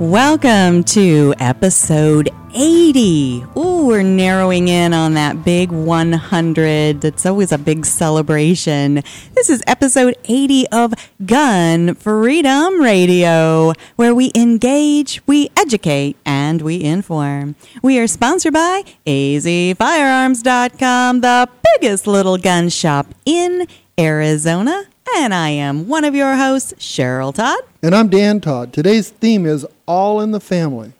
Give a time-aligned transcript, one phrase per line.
[0.00, 3.44] Welcome to episode 80.
[3.56, 7.04] Ooh, we're narrowing in on that big 100.
[7.04, 8.94] It's always a big celebration.
[9.34, 10.94] This is episode 80 of
[11.24, 17.54] Gun Freedom Radio, where we engage, we educate, and we inform.
[17.80, 21.48] We are sponsored by azfirearms.com, the
[21.78, 24.86] biggest little gun shop in Arizona.
[25.12, 27.60] And I am one of your hosts, Cheryl Todd.
[27.82, 28.72] And I'm Dan Todd.
[28.72, 30.92] Today's theme is All in the Family.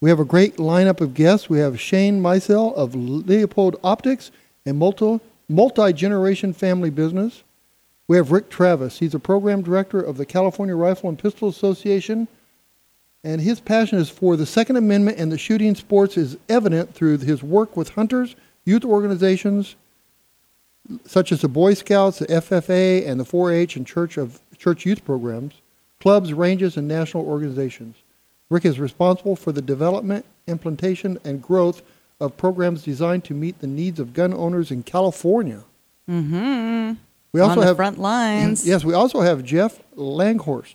[0.00, 1.48] We have a great lineup of guests.
[1.48, 4.30] We have Shane Meisel of Leupold Optics
[4.66, 7.44] and multi generation family business.
[8.08, 8.98] We have Rick Travis.
[8.98, 12.26] He's a program director of the California Rifle and Pistol Association.
[13.22, 17.18] And his passion is for the Second Amendment and the shooting sports is evident through
[17.18, 18.34] his work with hunters,
[18.64, 19.76] youth organizations,
[21.04, 25.04] such as the Boy Scouts, the FFA, and the 4-H and Church of Church Youth
[25.04, 25.54] programs,
[26.00, 27.96] clubs, ranges, and national organizations.
[28.50, 31.82] Rick is responsible for the development, implementation, and growth
[32.20, 35.62] of programs designed to meet the needs of gun owners in California.
[36.08, 36.92] Mm-hmm.
[37.32, 38.66] We also On the have front lines.
[38.68, 40.74] Yes, we also have Jeff Langhorst.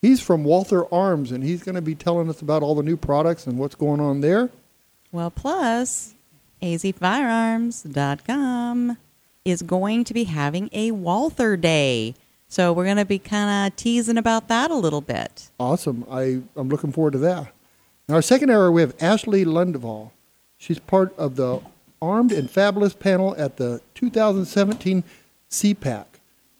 [0.00, 2.96] He's from Walther Arms, and he's going to be telling us about all the new
[2.96, 4.48] products and what's going on there.
[5.12, 6.14] Well, plus,
[6.62, 8.96] azfirearms.com
[9.50, 12.14] is going to be having a Walther Day.
[12.48, 15.50] So we're going to be kind of teasing about that a little bit.
[15.60, 16.04] Awesome.
[16.10, 17.52] I, I'm looking forward to that.
[18.08, 20.12] In our second hour, we have Ashley Lundeval.
[20.56, 21.60] She's part of the
[22.00, 25.04] Armed and Fabulous panel at the 2017
[25.50, 26.06] CPAC.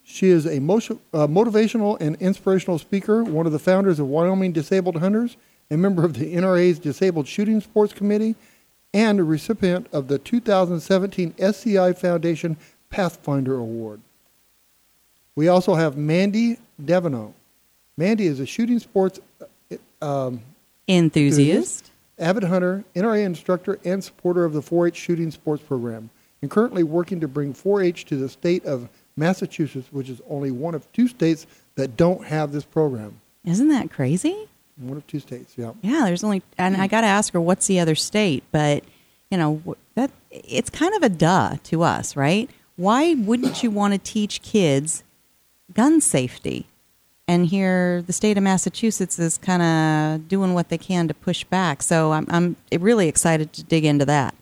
[0.02, 4.52] She is a motion, uh, motivational and inspirational speaker, one of the founders of Wyoming
[4.52, 5.36] Disabled Hunters,
[5.70, 8.34] a member of the NRA's Disabled Shooting Sports Committee,
[8.94, 12.56] and a recipient of the 2017 SCI Foundation
[12.90, 14.00] Pathfinder Award.
[15.34, 17.32] We also have Mandy Devino.
[17.96, 19.20] Mandy is a shooting sports
[20.02, 20.42] uh, um,
[20.88, 21.90] Enthusiast.
[22.18, 26.10] avid hunter, NRA instructor, and supporter of the 4-H shooting sports program,
[26.42, 30.74] and currently working to bring 4-H to the state of Massachusetts, which is only one
[30.74, 33.20] of two states that don't have this program.
[33.44, 34.48] Isn't that crazy?
[34.76, 35.72] One of two states, yeah.
[35.82, 38.84] Yeah, there's only, and I got to ask her what's the other state, but
[39.30, 42.48] you know that it's kind of a duh to us, right?
[42.78, 45.02] Why wouldn't you want to teach kids
[45.74, 46.66] gun safety?
[47.26, 51.42] And here, the state of Massachusetts is kind of doing what they can to push
[51.42, 51.82] back.
[51.82, 54.34] So I'm, I'm really excited to dig into that.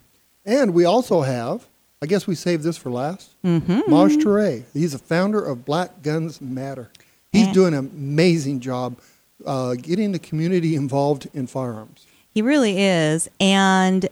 [0.44, 1.66] And we also have,
[2.02, 3.80] I guess we saved this for last, Mm-hmm.
[3.90, 4.64] Maj.
[4.74, 6.90] He's a founder of Black Guns Matter.
[7.32, 8.98] He's And- doing an amazing job
[9.46, 12.06] uh, getting the community involved in firearms.
[12.34, 13.28] He really is.
[13.40, 14.08] And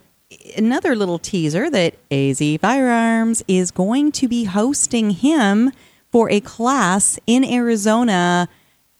[0.56, 5.72] another little teaser that AZ Firearms is going to be hosting him
[6.10, 8.48] for a class in Arizona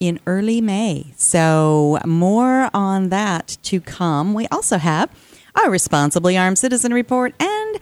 [0.00, 1.12] in early May.
[1.16, 4.34] So, more on that to come.
[4.34, 5.10] We also have
[5.54, 7.78] our Responsibly Armed Citizen Report and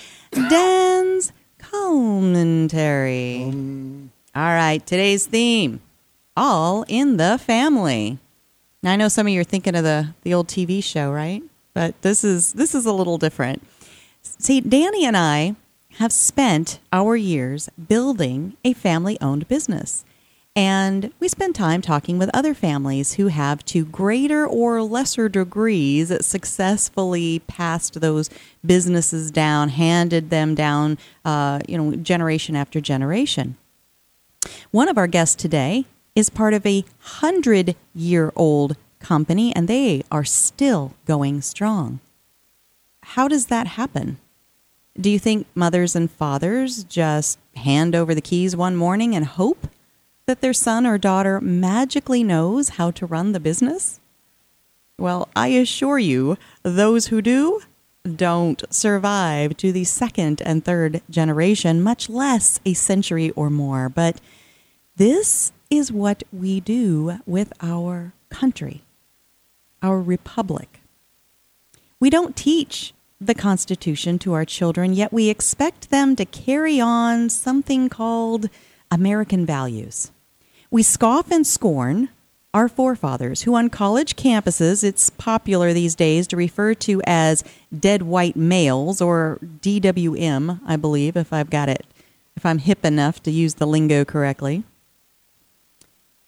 [0.50, 3.44] Dan's commentary.
[3.44, 4.12] Um.
[4.34, 5.80] All right, today's theme
[6.36, 8.18] all in the family.
[8.82, 11.42] Now I know some of you are thinking of the the old TV show, right?
[11.74, 13.62] But this is this is a little different.
[14.22, 15.56] See, Danny and I
[15.98, 20.04] have spent our years building a family-owned business.
[20.54, 26.12] And we spend time talking with other families who have, to greater or lesser degrees,
[26.24, 28.28] successfully passed those
[28.64, 33.56] businesses down, handed them down, uh, you know, generation after generation.
[34.70, 40.02] One of our guests today is part of a hundred year old company, and they
[40.10, 42.00] are still going strong.
[43.02, 44.18] How does that happen?
[44.98, 49.68] Do you think mothers and fathers just hand over the keys one morning and hope
[50.26, 54.00] that their son or daughter magically knows how to run the business?
[54.98, 57.60] Well, I assure you, those who do
[58.04, 63.88] don't survive to the second and third generation, much less a century or more.
[63.88, 64.20] But
[64.96, 68.82] this is what we do with our country,
[69.82, 70.80] our republic.
[72.00, 77.28] We don't teach the Constitution to our children, yet we expect them to carry on
[77.30, 78.48] something called
[78.90, 80.10] American values.
[80.70, 82.08] We scoff and scorn
[82.54, 87.42] our forefathers, who on college campuses, it's popular these days to refer to as
[87.76, 91.86] dead white males or DWM, I believe, if I've got it,
[92.36, 94.64] if I'm hip enough to use the lingo correctly.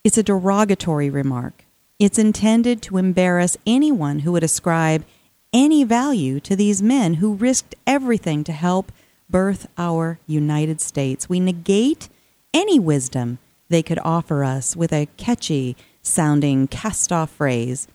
[0.03, 1.64] It's a derogatory remark.
[1.97, 5.05] It's intended to embarrass anyone who would ascribe
[5.53, 8.91] any value to these men who risked everything to help
[9.29, 11.29] birth our United States.
[11.29, 12.09] We negate
[12.53, 13.39] any wisdom
[13.69, 17.87] they could offer us with a catchy, sounding cast off phrase,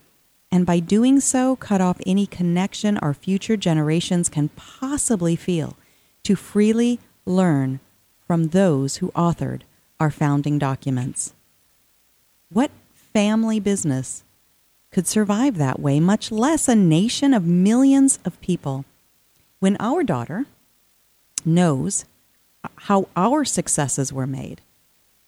[0.51, 5.77] and by doing so, cut off any connection our future generations can possibly feel
[6.23, 7.79] to freely learn
[8.27, 9.61] from those who authored
[9.99, 11.33] our founding documents.
[12.49, 12.71] What
[13.13, 14.23] family business
[14.91, 18.85] could survive that way, much less a nation of millions of people?
[19.59, 20.45] When our daughter
[21.45, 22.05] knows
[22.75, 24.61] how our successes were made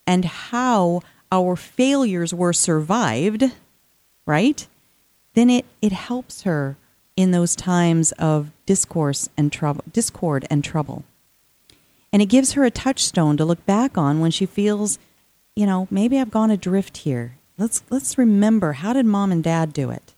[0.05, 1.01] and how
[1.31, 3.51] our failures were survived,
[4.25, 4.67] right?
[5.33, 6.77] Then it, it helps her
[7.15, 11.03] in those times of discourse and trouble, discord and trouble.
[12.11, 14.99] And it gives her a touchstone to look back on when she feels,
[15.55, 17.37] you know, maybe I've gone adrift here.
[17.57, 20.13] Let's let's remember how did mom and dad do it?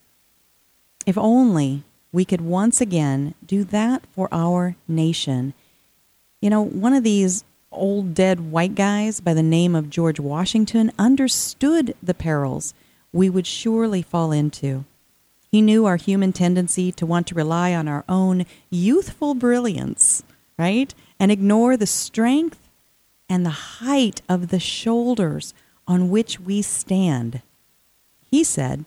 [1.05, 5.53] If only we could once again do that for our nation.
[6.41, 10.93] You know, one of these old dead white guys by the name of George Washington
[10.97, 12.73] understood the perils
[13.11, 14.85] we would surely fall into.
[15.51, 20.23] He knew our human tendency to want to rely on our own youthful brilliance,
[20.57, 20.93] right?
[21.19, 22.69] And ignore the strength
[23.27, 25.53] and the height of the shoulders
[25.87, 27.41] on which we stand.
[28.29, 28.85] He said,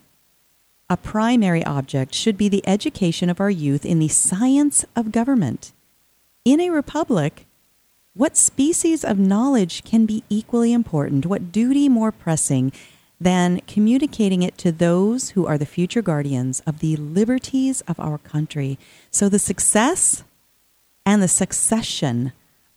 [0.91, 5.73] a primary object should be the education of our youth in the science of government.
[6.45, 7.45] In a republic,
[8.15, 11.27] what species of knowledge can be equally important?
[11.27, 12.73] What duty more pressing
[13.21, 18.19] than communicating it to those who are the future guardians of the liberties of our
[18.19, 18.79] country?
[19.11, 20.25] So the success
[21.05, 22.33] and the succession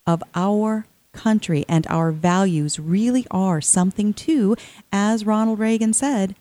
[0.05, 4.55] of our country and our values really are something to,
[4.91, 6.35] as Ronald Reagan said,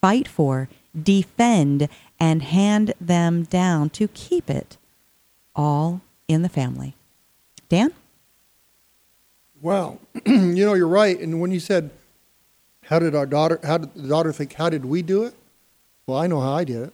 [0.00, 0.68] fight for,
[1.00, 1.88] defend,
[2.20, 4.76] and hand them down to keep it
[5.54, 6.94] all in the family.
[7.68, 7.92] Dan?
[9.60, 11.18] Well, you know, you're right.
[11.18, 11.90] And when you said,
[12.84, 15.34] how did our daughter, how did the daughter think, how did we do it?
[16.06, 16.92] Well, I know how I did it.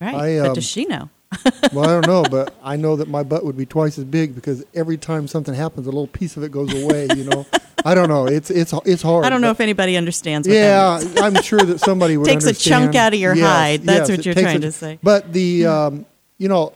[0.00, 0.14] Right.
[0.14, 1.10] I, but um, does she know?
[1.72, 4.34] Well, I don't know, but I know that my butt would be twice as big
[4.34, 7.08] because every time something happens, a little piece of it goes away.
[7.16, 7.46] You know,
[7.84, 8.26] I don't know.
[8.26, 9.24] It's it's it's hard.
[9.24, 10.46] I don't know if anybody understands.
[10.46, 11.00] What Yeah.
[11.20, 13.82] I'm sure that somebody would Takes a chunk out of your Yes, hide.
[13.82, 14.98] That's yes, what you're trying a- to say.
[15.02, 16.06] But the, um,
[16.38, 16.74] you know,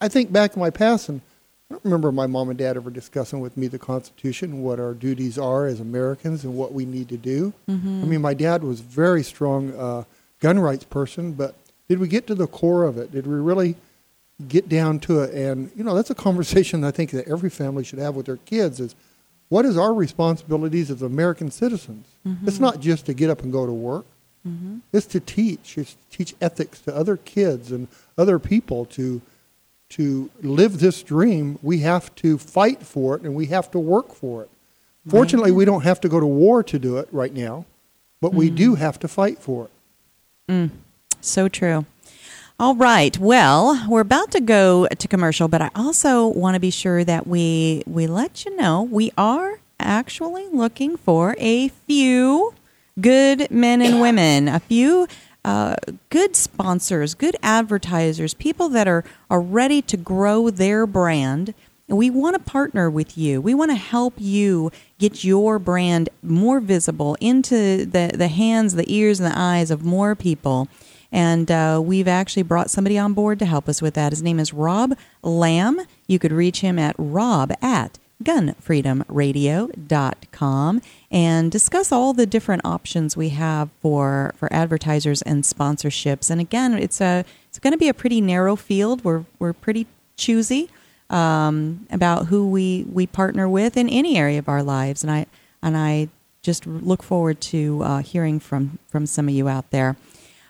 [0.00, 1.20] I think back to my past, and
[1.70, 4.94] I don't remember my mom and dad ever discussing with me the Constitution, what our
[4.94, 7.52] duties are as Americans, and what we need to do.
[7.68, 8.02] Mm-hmm.
[8.02, 10.04] I mean, my dad was very strong uh,
[10.40, 11.54] gun rights person, but
[11.88, 13.12] did we get to the core of it?
[13.12, 13.76] Did we really
[14.48, 15.34] get down to it?
[15.34, 18.38] And you know, that's a conversation I think that every family should have with their
[18.38, 18.94] kids: is
[19.48, 22.06] what is our responsibilities as American citizens?
[22.26, 22.48] Mm-hmm.
[22.48, 24.06] It's not just to get up and go to work.
[24.46, 24.78] Mm-hmm.
[24.92, 25.78] It's to teach.
[25.78, 29.22] It's to teach ethics to other kids and other people to
[29.88, 31.58] to live this dream.
[31.62, 34.50] We have to fight for it and we have to work for it.
[35.08, 37.64] Fortunately, we don't have to go to war to do it right now,
[38.20, 38.78] but we do mm.
[38.78, 39.70] have to fight for it.
[40.52, 40.70] Mm.
[41.20, 41.86] So true.
[42.58, 43.18] All right.
[43.18, 47.26] Well, we're about to go to commercial, but I also want to be sure that
[47.26, 52.54] we we let you know we are actually looking for a few
[52.98, 55.06] good men and women, a few
[55.44, 55.76] uh,
[56.08, 61.52] good sponsors, good advertisers, people that are are ready to grow their brand.
[61.88, 63.40] We want to partner with you.
[63.40, 68.92] We want to help you get your brand more visible into the, the hands, the
[68.92, 70.68] ears, and the eyes of more people.
[71.12, 74.12] And uh, we've actually brought somebody on board to help us with that.
[74.12, 75.80] His name is Rob Lamb.
[76.06, 83.28] You could reach him at rob at gunfreedomradio.com and discuss all the different options we
[83.30, 86.30] have for, for advertisers and sponsorships.
[86.30, 89.04] And again, it's a it's going to be a pretty narrow field.
[89.04, 89.86] We're we're pretty
[90.16, 90.70] choosy
[91.10, 95.02] um, about who we, we partner with in any area of our lives.
[95.02, 95.26] And I
[95.62, 96.08] and I
[96.42, 99.96] just look forward to uh, hearing from from some of you out there.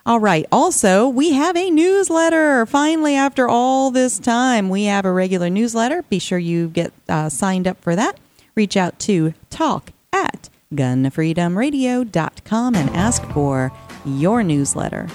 [0.07, 0.47] All right.
[0.53, 2.65] Also, we have a newsletter.
[2.67, 6.03] Finally, after all this time, we have a regular newsletter.
[6.03, 8.21] Be sure you get uh, signed up for that.
[8.55, 13.73] Reach out to talk at gunfreedomradio.com and ask for
[14.05, 15.09] your newsletter.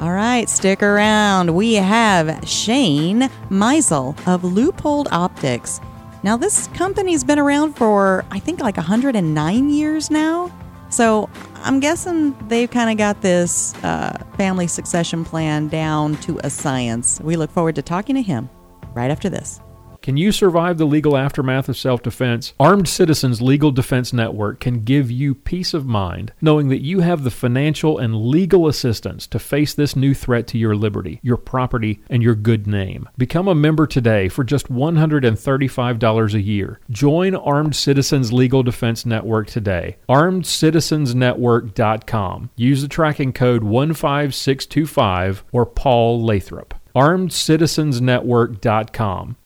[0.00, 1.54] All right, stick around.
[1.54, 5.80] We have Shane Meisel of Leupold Optics.
[6.22, 10.52] Now, this company's been around for, I think, like 109 years now.
[10.88, 16.50] So I'm guessing they've kind of got this uh, family succession plan down to a
[16.50, 17.20] science.
[17.20, 18.48] We look forward to talking to him
[18.94, 19.60] right after this.
[20.06, 22.54] Can you survive the legal aftermath of self defense?
[22.60, 27.24] Armed Citizens Legal Defense Network can give you peace of mind knowing that you have
[27.24, 31.98] the financial and legal assistance to face this new threat to your liberty, your property,
[32.08, 33.08] and your good name.
[33.18, 36.78] Become a member today for just $135 a year.
[36.88, 39.96] Join Armed Citizens Legal Defense Network today.
[40.08, 42.50] ArmedCitizensNetwork.com.
[42.54, 46.74] Use the tracking code 15625 or Paul Lathrop.
[46.94, 49.36] ArmedCitizensNetwork.com.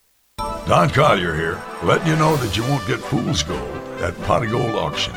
[0.66, 4.50] Don Collier here, letting you know that you won't get fool's gold at Pot of
[4.50, 5.14] Gold Auction.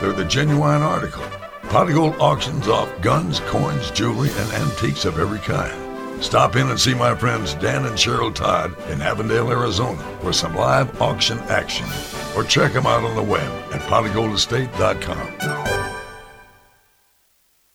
[0.00, 1.22] They're the genuine article.
[1.68, 5.82] Pot of Gold auctions off guns, coins, jewelry, and antiques of every kind.
[6.22, 10.54] Stop in and see my friends Dan and Cheryl Todd in Avondale, Arizona for some
[10.54, 11.86] live auction action.
[12.34, 15.95] Or check them out on the web at potofgoldestate.com.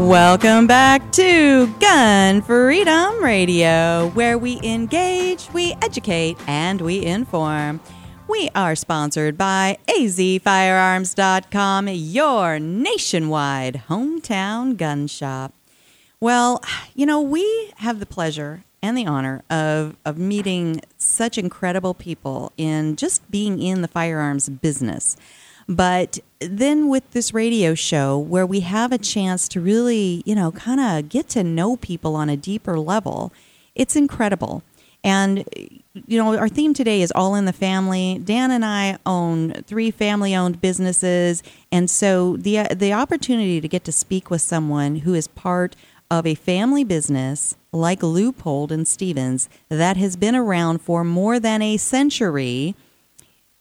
[0.00, 7.80] Welcome back to Gun Freedom Radio, where we engage, we educate, and we inform.
[8.26, 15.52] We are sponsored by azfirearms.com, your nationwide hometown gun shop.
[16.18, 16.64] Well,
[16.94, 22.52] you know, we have the pleasure and the honor of, of meeting such incredible people
[22.56, 25.18] in just being in the firearms business.
[25.70, 30.50] But then with this radio show where we have a chance to really, you know,
[30.50, 33.32] kind of get to know people on a deeper level,
[33.76, 34.64] it's incredible.
[35.04, 35.44] And
[36.06, 38.20] you know, our theme today is all in the family.
[38.22, 43.92] Dan and I own three family-owned businesses, and so the the opportunity to get to
[43.92, 45.76] speak with someone who is part
[46.10, 51.62] of a family business like Leupold and Stevens that has been around for more than
[51.62, 52.74] a century,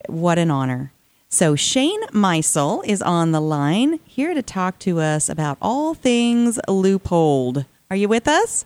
[0.08, 0.92] what an honor.
[1.32, 6.60] So, Shane Meisel is on the line here to talk to us about all things
[6.68, 7.68] Leupold.
[7.92, 8.66] Are you with us?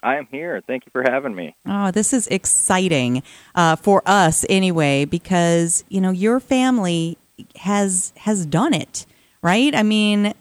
[0.00, 0.62] I am here.
[0.64, 1.56] Thank you for having me.
[1.66, 3.24] Oh, this is exciting
[3.56, 7.18] uh, for us anyway, because you know your family
[7.56, 9.04] has has done it,
[9.42, 9.74] right?
[9.74, 10.34] I mean,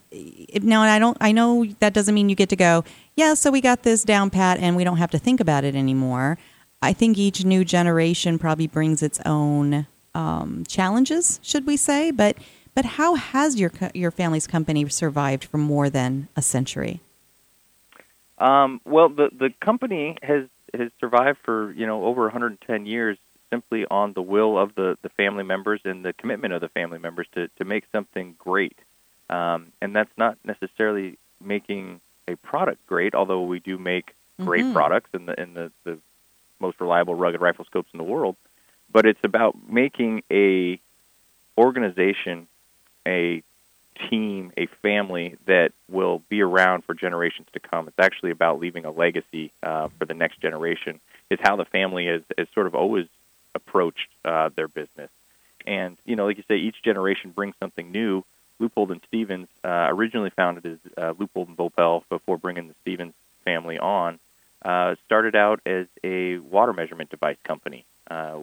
[0.62, 1.18] now I don't.
[1.20, 2.84] I know that doesn't mean you get to go.
[3.16, 5.74] Yeah, so we got this down pat, and we don't have to think about it
[5.74, 6.38] anymore.
[6.84, 12.12] I think each new generation probably brings its own um, challenges, should we say?
[12.12, 12.38] But
[12.74, 17.00] but how has your your family's company survived for more than a century?
[18.38, 23.18] Um, well, the the company has has survived for you know over 110 years
[23.50, 27.00] simply on the will of the the family members and the commitment of the family
[27.00, 28.78] members to to make something great.
[29.30, 34.74] Um, and that's not necessarily making a product great, although we do make great mm-hmm.
[34.74, 35.98] products and the in the, the
[36.60, 38.36] most reliable rugged rifle scopes in the world
[38.98, 40.80] but it's about making a
[41.56, 42.48] organization,
[43.06, 43.44] a
[44.10, 47.88] team, a family that will be around for generations to come.
[47.88, 51.00] It's actually about leaving a legacy uh, for the next generation.
[51.30, 53.06] Is how the family has, has sort of always
[53.54, 55.12] approached uh, their business.
[55.68, 58.24] And you know, like you say, each generation brings something new.
[58.60, 63.14] Leupold and Stevens uh, originally founded as uh, Leupold and Voelpel before bringing the Stevens
[63.46, 64.18] family on.
[64.66, 68.40] Uh, started out as a water measurement device company, uh,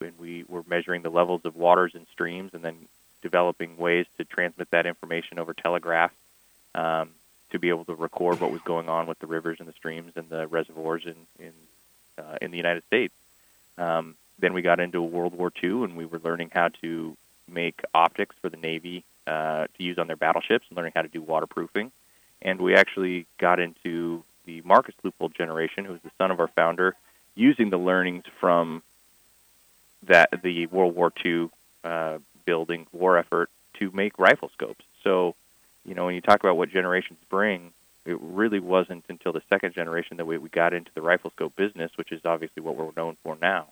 [0.00, 2.76] and we were measuring the levels of waters and streams, and then
[3.22, 6.12] developing ways to transmit that information over telegraph
[6.74, 7.10] um,
[7.50, 10.12] to be able to record what was going on with the rivers and the streams
[10.16, 11.52] and the reservoirs in in,
[12.18, 13.14] uh, in the United States.
[13.78, 17.16] Um, then we got into World War II, and we were learning how to
[17.48, 21.08] make optics for the Navy uh, to use on their battleships, and learning how to
[21.08, 21.92] do waterproofing.
[22.42, 26.48] And we actually got into the Marcus Leupold generation, who was the son of our
[26.48, 26.94] founder,
[27.34, 28.82] using the learnings from
[30.06, 31.50] that the World War II
[31.82, 34.84] uh, building war effort to make rifle scopes.
[35.02, 35.34] So,
[35.84, 37.72] you know, when you talk about what generations bring,
[38.04, 41.56] it really wasn't until the second generation that we, we got into the rifle scope
[41.56, 43.68] business, which is obviously what we're known for now.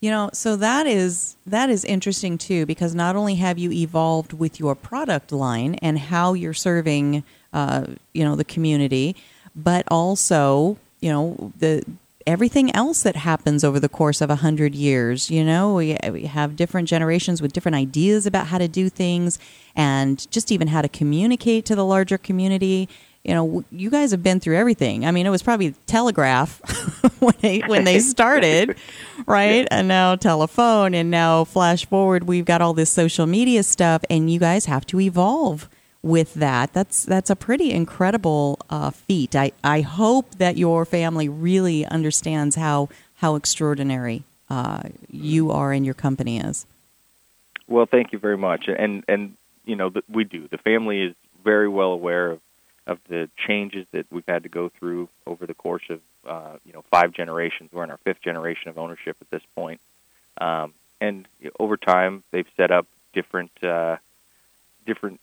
[0.00, 4.32] You know, so that is that is interesting too because not only have you evolved
[4.32, 9.14] with your product line and how you're serving, uh, you know, the community,
[9.54, 11.84] but also, you know, the
[12.26, 15.30] everything else that happens over the course of a hundred years.
[15.30, 19.38] You know, we, we have different generations with different ideas about how to do things,
[19.74, 22.88] and just even how to communicate to the larger community
[23.24, 25.04] you know, you guys have been through everything.
[25.04, 26.60] I mean, it was probably telegraph
[27.20, 28.76] when they when they started,
[29.26, 29.68] right?
[29.70, 34.30] And now telephone, and now flash forward, we've got all this social media stuff, and
[34.30, 35.68] you guys have to evolve
[36.02, 36.72] with that.
[36.72, 39.36] That's that's a pretty incredible uh, feat.
[39.36, 45.84] I I hope that your family really understands how how extraordinary uh, you are and
[45.84, 46.66] your company is.
[47.68, 50.48] Well, thank you very much, and and you know we do.
[50.48, 51.14] The family is
[51.44, 52.40] very well aware of
[52.86, 56.72] of the changes that we've had to go through over the course of uh, you
[56.72, 57.70] know five generations.
[57.72, 59.80] We're in our fifth generation of ownership at this point,
[60.38, 61.28] um, and
[61.58, 63.98] over time they've set up different uh,
[64.86, 65.20] different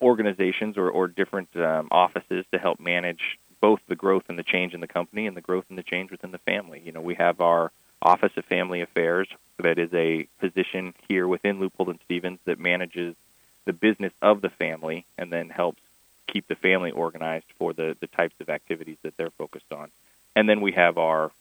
[0.00, 4.74] organizations or, or different um, offices to help manage both the growth and the change
[4.74, 6.80] in the company and the growth and the change within the family.
[6.84, 9.28] You know, we have our Office of Family Affairs
[9.58, 13.16] that is a position here within Leupold and Stevens that manages
[13.64, 15.82] the business of the family and then helps
[16.28, 19.90] keep the family organized for the, the types of activities that they're focused on.
[20.36, 21.32] And then we have our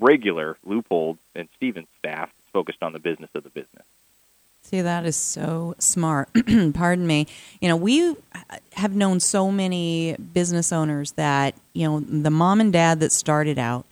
[0.00, 3.84] regular Leupold and Stevens staff focused on the business of the business.
[4.64, 6.28] See, that is so smart.
[6.74, 7.26] Pardon me.
[7.60, 8.16] You know, we
[8.72, 13.58] have known so many business owners that, you know, the mom and dad that started
[13.58, 13.84] out,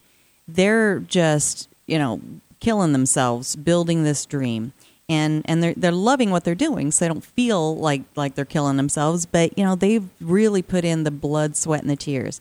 [0.48, 2.22] they're just, you know,
[2.58, 4.72] killing themselves building this dream
[5.08, 8.44] and and they're they're loving what they're doing, so they don't feel like like they're
[8.44, 9.26] killing themselves.
[9.26, 12.40] But you know, they've really put in the blood, sweat, and the tears.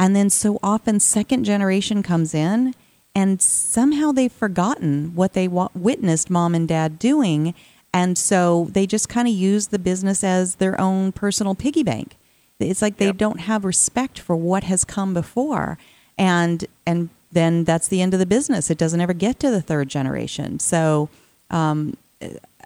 [0.00, 2.74] And then so often, second generation comes in,
[3.18, 7.52] and somehow they've forgotten what they wa- witnessed mom and dad doing,
[7.92, 12.16] and so they just kind of use the business as their own personal piggy bank.
[12.60, 13.16] It's like they yep.
[13.16, 15.78] don't have respect for what has come before,
[16.16, 18.70] and and then that's the end of the business.
[18.70, 20.60] It doesn't ever get to the third generation.
[20.60, 21.08] So.
[21.50, 21.96] Um,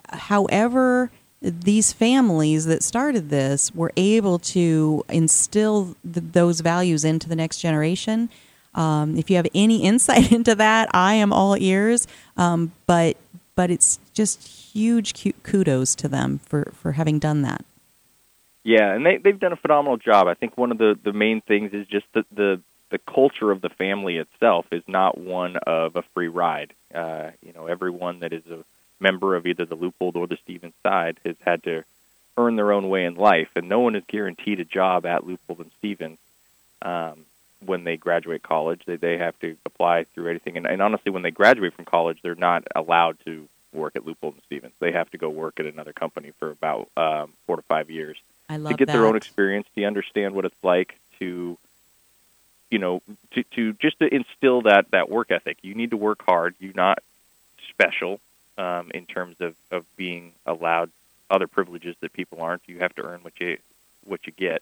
[0.09, 1.09] however
[1.41, 7.57] these families that started this were able to instill th- those values into the next
[7.59, 8.29] generation.
[8.75, 12.07] Um, if you have any insight into that, I am all ears.
[12.37, 13.17] Um, but
[13.55, 17.63] but it's just huge kudos to them for, for having done that.
[18.63, 20.27] Yeah, and they they've done a phenomenal job.
[20.27, 23.61] I think one of the, the main things is just the, the the culture of
[23.61, 26.73] the family itself is not one of a free ride.
[26.93, 28.63] Uh, you know, everyone that is a
[28.99, 31.83] member of either the Leupold or the Stevens side has had to
[32.37, 35.59] earn their own way in life, and no one is guaranteed a job at Leupold
[35.59, 36.19] and Stevens
[36.81, 37.25] um,
[37.65, 38.81] when they graduate college.
[38.85, 42.19] They they have to apply through anything, and, and honestly, when they graduate from college,
[42.21, 44.73] they're not allowed to work at Leupold and Stevens.
[44.79, 48.17] They have to go work at another company for about um, four to five years
[48.49, 48.93] to get that.
[48.93, 51.57] their own experience, to understand what it's like to
[52.69, 55.57] you know to to just to instill that that work ethic.
[55.61, 56.55] You need to work hard.
[56.59, 56.99] You're not
[57.69, 58.19] special
[58.57, 60.91] um, in terms of, of being allowed
[61.29, 62.61] other privileges that people aren't.
[62.67, 63.57] You have to earn what you
[64.05, 64.61] what you get,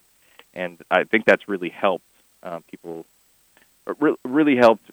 [0.54, 2.06] and I think that's really helped
[2.44, 3.06] um, people.
[4.00, 4.90] Re- really helped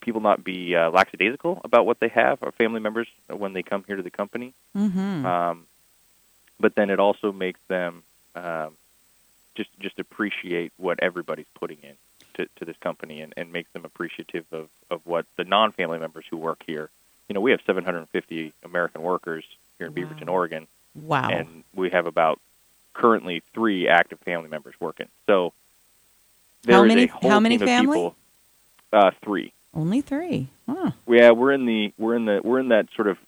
[0.00, 3.84] people not be uh, lackadaisical about what they have or family members when they come
[3.86, 4.54] here to the company.
[4.76, 5.26] Mm-hmm.
[5.26, 5.66] Um,
[6.58, 8.02] but then it also makes them
[8.34, 8.72] um,
[9.54, 11.94] just just appreciate what everybody's putting in
[12.34, 16.24] to, to this company and, and makes them appreciative of, of what the non-family members
[16.30, 16.88] who work here
[17.32, 19.44] you know, we have 750 American workers
[19.78, 20.02] here in wow.
[20.02, 20.66] Beaverton, Oregon.
[20.94, 21.30] Wow.
[21.30, 22.38] And we have about
[22.92, 25.08] currently three active family members working.
[25.26, 25.54] So
[26.64, 27.98] there how many, how many family?
[27.98, 28.16] People,
[28.92, 29.52] uh, three.
[29.74, 30.48] Only three.
[30.68, 30.92] Huh.
[31.08, 33.18] Yeah, we're in the we're in the we're in that sort of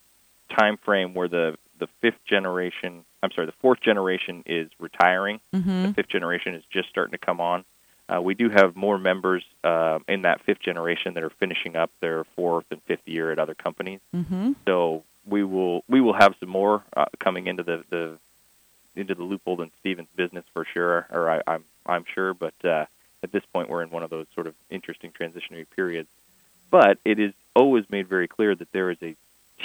[0.51, 5.41] time frame where the the fifth generation, I'm sorry, the fourth generation is retiring.
[5.53, 5.87] Mm-hmm.
[5.87, 7.65] The fifth generation is just starting to come on.
[8.09, 11.91] Uh, we do have more members uh, in that fifth generation that are finishing up
[12.01, 14.01] their fourth and fifth year at other companies.
[14.15, 14.53] Mm-hmm.
[14.67, 18.19] So we will we will have some more uh, coming into the, the
[18.95, 22.35] into the Leupold and Stevens business for sure, or I, I'm I'm sure.
[22.35, 22.85] But uh,
[23.25, 26.09] at this point, we're in one of those sort of interesting transitionary periods.
[26.71, 29.17] But it is always made very clear that there is a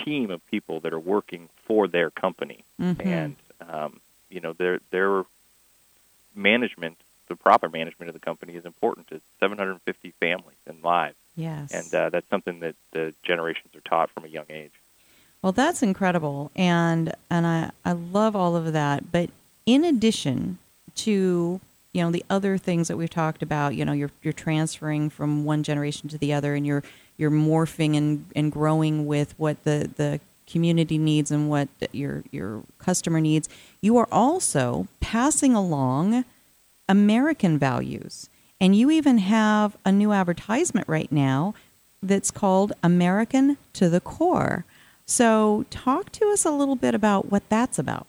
[0.04, 3.08] team of people that are working for their company, mm-hmm.
[3.08, 3.36] and
[3.68, 5.24] um, you know their their
[6.36, 11.16] management the proper management of the company is important to 750 families and lives.
[11.36, 11.72] Yes.
[11.72, 14.72] and uh, that's something that the generations are taught from a young age.
[15.42, 19.12] Well, that's incredible, and and I I love all of that.
[19.12, 19.30] But
[19.66, 20.58] in addition
[20.96, 21.62] to
[21.94, 25.44] you know the other things that we've talked about, you know, you're you're transferring from
[25.44, 26.84] one generation to the other, and you're
[27.18, 32.64] you're morphing and, and growing with what the the community needs and what your your
[32.78, 33.50] customer needs.
[33.82, 36.26] You are also passing along
[36.88, 38.30] American values,
[38.62, 41.56] and you even have a new advertisement right now
[42.02, 44.64] that's called American to the Core.
[45.06, 48.06] So, talk to us a little bit about what that's about.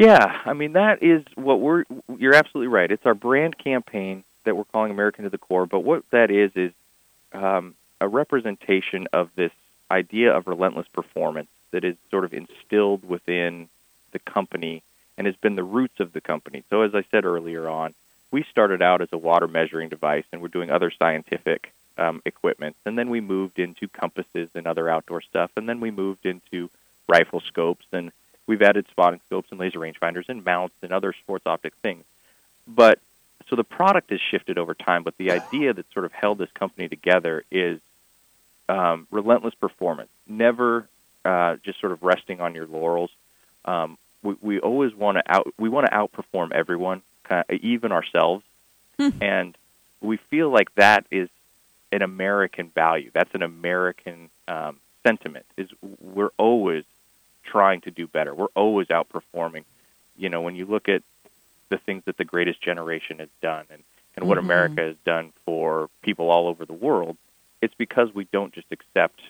[0.00, 1.84] Yeah, I mean that is what we're.
[2.16, 2.90] You're absolutely right.
[2.90, 5.66] It's our brand campaign that we're calling American to the Core.
[5.66, 6.72] But what that is is
[7.34, 9.52] um, a representation of this
[9.90, 13.68] idea of relentless performance that is sort of instilled within
[14.12, 14.82] the company
[15.18, 16.64] and has been the roots of the company.
[16.70, 17.92] So, as I said earlier on,
[18.30, 22.74] we started out as a water measuring device, and we're doing other scientific um, equipment,
[22.86, 26.70] and then we moved into compasses and other outdoor stuff, and then we moved into
[27.06, 28.12] rifle scopes and
[28.50, 32.04] We've added spotting scopes and laser rangefinders and mounts and other sports optic things.
[32.66, 32.98] But
[33.48, 36.50] so the product has shifted over time, but the idea that sort of held this
[36.50, 37.78] company together is
[38.68, 40.88] um, relentless performance, never
[41.24, 43.12] uh, just sort of resting on your laurels.
[43.66, 47.92] Um, we, we always want to out we want to outperform everyone, kind of, even
[47.92, 48.42] ourselves,
[49.20, 49.56] and
[50.00, 51.28] we feel like that is
[51.92, 53.12] an American value.
[53.14, 55.46] That's an American um, sentiment.
[55.56, 55.68] Is
[56.00, 56.82] we're always
[57.44, 58.34] trying to do better.
[58.34, 59.64] We're always outperforming.
[60.16, 61.02] You know, when you look at
[61.68, 63.82] the things that the greatest generation has done and,
[64.16, 64.42] and what Mhm.
[64.42, 67.16] America has done for people all over the world,
[67.62, 69.20] it's because we don't just accept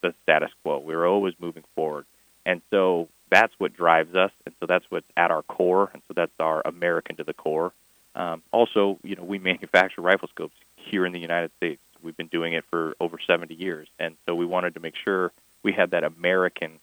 [0.00, 0.78] the status quo.
[0.78, 2.06] We're always moving forward.
[2.46, 4.32] And so that's what drives us.
[4.46, 5.90] And so that's what's at our core.
[5.92, 7.72] And so that's our American to the core.
[8.14, 11.80] Um, also, you know, we manufacture rifle scopes here in the United States.
[12.02, 13.88] We've been doing it for over 70 years.
[13.98, 16.80] And so we wanted to make sure we had that American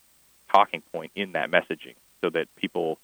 [0.49, 2.97] talking point in that messaging so that people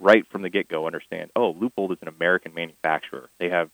[0.00, 3.28] right from the get go understand oh, Leupold is an American manufacturer.
[3.38, 3.70] They have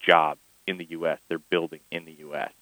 [0.00, 2.52] jobs in the U.S., they're building in the U.S.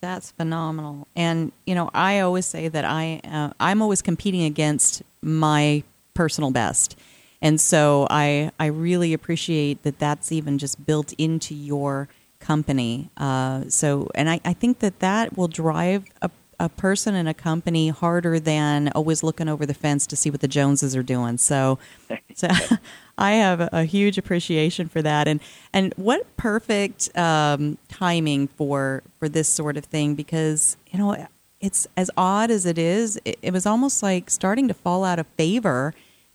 [0.00, 1.06] That's phenomenal.
[1.14, 5.82] And you know, I always say that I uh, I'm always competing against my
[6.14, 6.96] personal best.
[7.42, 13.10] And so I I really appreciate that that's even just built into your company.
[13.16, 17.34] Uh, so and I, I think that that will drive a, a person and a
[17.34, 21.38] company harder than always looking over the fence to see what the Joneses are doing.
[21.38, 21.78] So
[22.34, 22.48] so
[23.18, 25.40] I have a, huge appreciation for that, and
[25.72, 31.26] and what perfect um, timing for for this sort of thing because you know
[31.60, 33.18] it's as odd as it is.
[33.24, 35.94] It, it was almost like starting to fall out of favor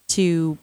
[0.10, 0.58] to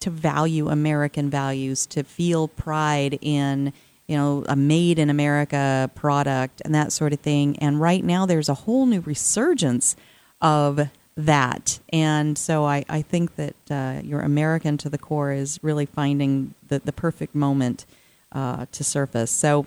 [0.00, 3.72] to value American values, to feel pride in
[4.10, 7.56] you know a made in America product and that sort of thing.
[7.60, 9.94] And right now, there's a whole new resurgence
[10.40, 11.78] of that.
[11.92, 16.54] And so I, I think that uh, your American to the core is really finding
[16.66, 17.86] the, the perfect moment
[18.32, 19.30] uh, to surface.
[19.30, 19.66] So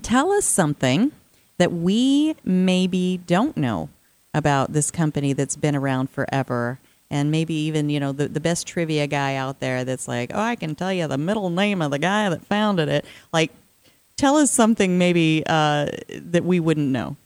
[0.00, 1.12] tell us something
[1.58, 3.90] that we maybe don't know
[4.32, 6.78] about this company that's been around forever.
[7.10, 10.40] And maybe even, you know, the, the best trivia guy out there that's like, oh,
[10.40, 13.06] I can tell you the middle name of the guy that founded it.
[13.32, 13.50] Like,
[14.16, 15.88] tell us something maybe uh,
[16.20, 17.16] that we wouldn't know.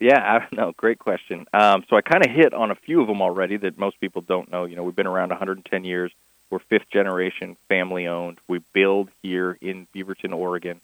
[0.00, 1.46] Yeah, I, no, great question.
[1.52, 4.22] Um, so I kind of hit on a few of them already that most people
[4.22, 4.64] don't know.
[4.64, 6.12] You know, we've been around 110 years.
[6.50, 8.38] We're fifth generation, family owned.
[8.48, 10.80] We build here in Beaverton, Oregon.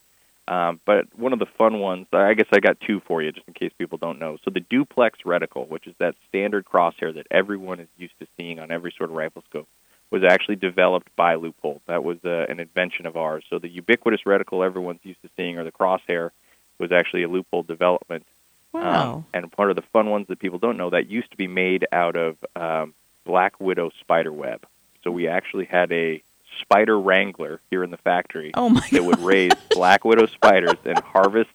[0.48, 3.48] Um, but one of the fun ones, I guess I got two for you, just
[3.48, 4.38] in case people don't know.
[4.44, 8.60] So the duplex reticle, which is that standard crosshair that everyone is used to seeing
[8.60, 9.68] on every sort of rifle scope,
[10.10, 11.80] was actually developed by Leupold.
[11.86, 13.44] That was uh, an invention of ours.
[13.50, 16.30] So the ubiquitous reticle everyone's used to seeing, or the crosshair,
[16.78, 18.24] was actually a Leupold development.
[18.72, 19.14] Wow.
[19.14, 21.48] Um, and part of the fun ones that people don't know that used to be
[21.48, 24.64] made out of um, black widow spider web.
[25.02, 26.22] So we actually had a
[26.60, 30.98] spider wrangler here in the factory Oh my that would raise black widow spiders and
[31.00, 31.50] harvest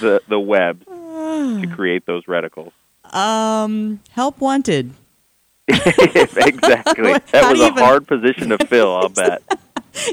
[0.00, 2.72] the the web to create those reticles.
[3.14, 4.92] Um, help wanted.
[5.68, 7.12] exactly.
[7.32, 9.42] That was a even- hard position to fill, I'll bet.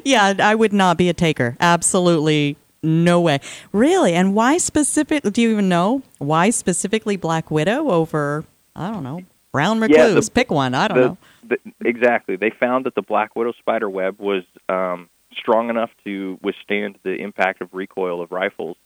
[0.06, 1.56] Yeah, I would not be a taker.
[1.60, 3.39] Absolutely no way.
[3.71, 4.13] Really?
[4.13, 5.23] And why specific?
[5.23, 8.45] Do you even know why specifically Black Widow over?
[8.76, 9.21] I don't know.
[9.52, 10.26] Brown Yeah, recluse.
[10.28, 10.73] the- Pick one.
[10.73, 11.17] I don't The- know.
[11.47, 12.36] The- exactly.
[12.36, 17.15] They found that the black widow spider web was um, strong enough to withstand the
[17.15, 18.77] impact of recoil of rifles.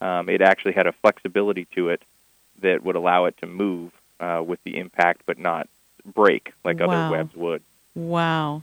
[0.00, 2.02] Um, it actually had a flexibility to it
[2.62, 5.68] that would allow it to move uh, with the impact, but not
[6.04, 6.86] break like Wow.
[6.90, 7.62] other webs would.
[7.94, 8.62] Wow.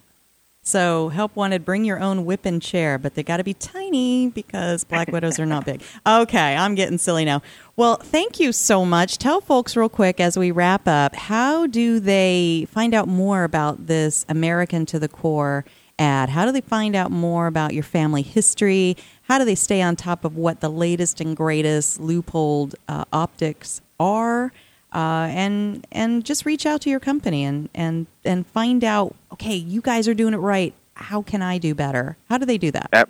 [0.67, 4.27] So, help wanted, bring your own whip and chair, but they got to be tiny
[4.27, 5.81] because black widows are not big.
[6.05, 7.41] Okay, I'm getting silly now.
[7.77, 9.17] Well, thank you so much.
[9.17, 13.87] Tell folks real quick as we wrap up how do they find out more about
[13.87, 15.63] this American to the Core
[15.97, 16.27] ad?
[16.27, 18.97] How do they find out more about your family history?
[19.23, 23.79] How do they stay on top of what the latest and greatest Leupold uh, optics
[24.01, 24.51] are?
[24.97, 29.15] Uh, and and just reach out to your company and and and find out.
[29.31, 30.73] Okay, you guys are doing it right.
[30.95, 32.17] How can I do better?
[32.29, 33.09] How do they do that?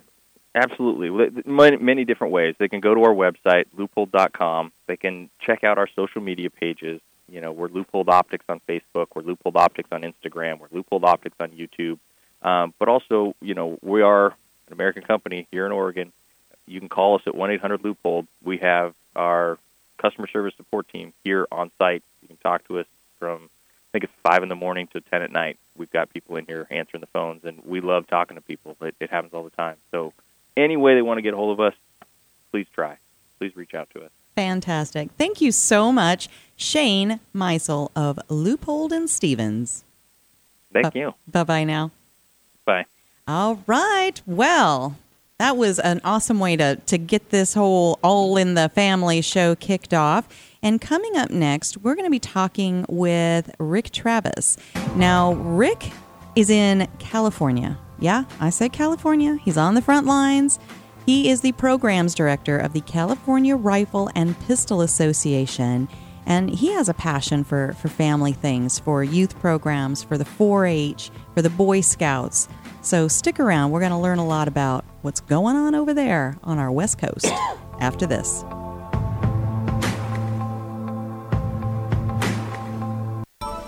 [0.54, 2.54] Absolutely, many, different ways.
[2.58, 4.72] They can go to our website, leupold.com.
[4.86, 7.00] They can check out our social media pages.
[7.30, 9.06] You know, we're Leupold Optics on Facebook.
[9.14, 10.58] We're Leupold Optics on Instagram.
[10.58, 11.98] We're Leupold Optics on YouTube.
[12.42, 16.12] Um, but also, you know, we are an American company here in Oregon.
[16.66, 18.26] You can call us at one eight hundred Leupold.
[18.42, 19.58] We have our
[19.98, 22.02] customer service support team here on site.
[22.22, 22.86] You can talk to us
[23.18, 25.58] from I think it's five in the morning to ten at night.
[25.76, 28.76] We've got people in here answering the phones, and we love talking to people.
[28.82, 29.76] It, it happens all the time.
[29.90, 30.12] So
[30.56, 31.74] any way they want to get a hold of us,
[32.50, 32.98] please try.
[33.38, 34.10] Please reach out to us.
[34.34, 35.10] Fantastic.
[35.18, 39.84] Thank you so much, Shane Meisel of Leupold and Stevens.
[40.72, 41.14] Thank you.
[41.30, 41.90] Bye bye now.
[42.64, 42.84] Bye.
[43.26, 44.20] All right.
[44.26, 44.96] Well,
[45.38, 49.54] that was an awesome way to, to get this whole All in the Family show
[49.54, 50.28] kicked off.
[50.62, 54.58] And coming up next, we're going to be talking with Rick Travis.
[54.96, 55.92] Now, Rick
[56.34, 57.78] is in California.
[58.00, 59.36] Yeah, I said California.
[59.36, 60.58] He's on the front lines.
[61.06, 65.88] He is the programs director of the California Rifle and Pistol Association.
[66.26, 70.66] And he has a passion for, for family things, for youth programs, for the 4
[70.66, 72.48] H, for the Boy Scouts.
[72.80, 73.70] So stick around.
[73.70, 76.98] We're going to learn a lot about what's going on over there on our West
[76.98, 77.26] Coast
[77.80, 78.44] after this.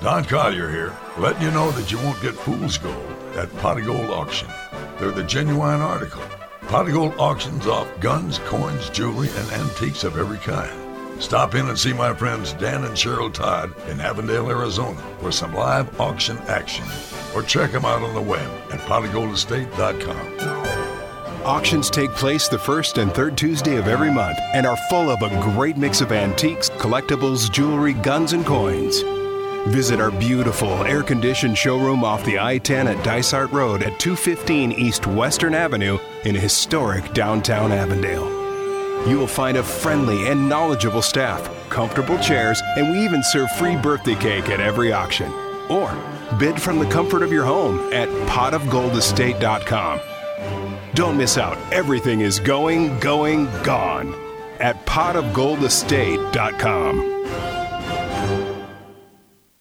[0.02, 2.96] Don Collier here, letting you know that you won't get fool's gold
[3.36, 4.48] at Pot of Gold Auction.
[4.98, 6.22] They're the genuine article.
[6.62, 10.79] Pot of Gold auctions off guns, coins, jewelry, and antiques of every kind.
[11.20, 15.54] Stop in and see my friends Dan and Cheryl Todd in Avondale, Arizona for some
[15.54, 16.86] live auction action
[17.34, 21.44] or check them out on the web at potofgoldestate.com.
[21.44, 25.22] Auctions take place the first and third Tuesday of every month and are full of
[25.22, 29.02] a great mix of antiques, collectibles, jewelry, guns, and coins.
[29.68, 34.72] Visit our beautiful air conditioned showroom off the I 10 at Dysart Road at 215
[34.72, 38.39] East Western Avenue in historic downtown Avondale.
[39.06, 43.76] You will find a friendly and knowledgeable staff, comfortable chairs, and we even serve free
[43.76, 45.32] birthday cake at every auction.
[45.68, 45.94] Or
[46.38, 50.00] Bid from the comfort of your home at potofgoldestate.com.
[50.94, 51.56] Don't miss out.
[51.72, 54.14] Everything is going, going, gone
[54.60, 57.59] at potofgoldestate.com.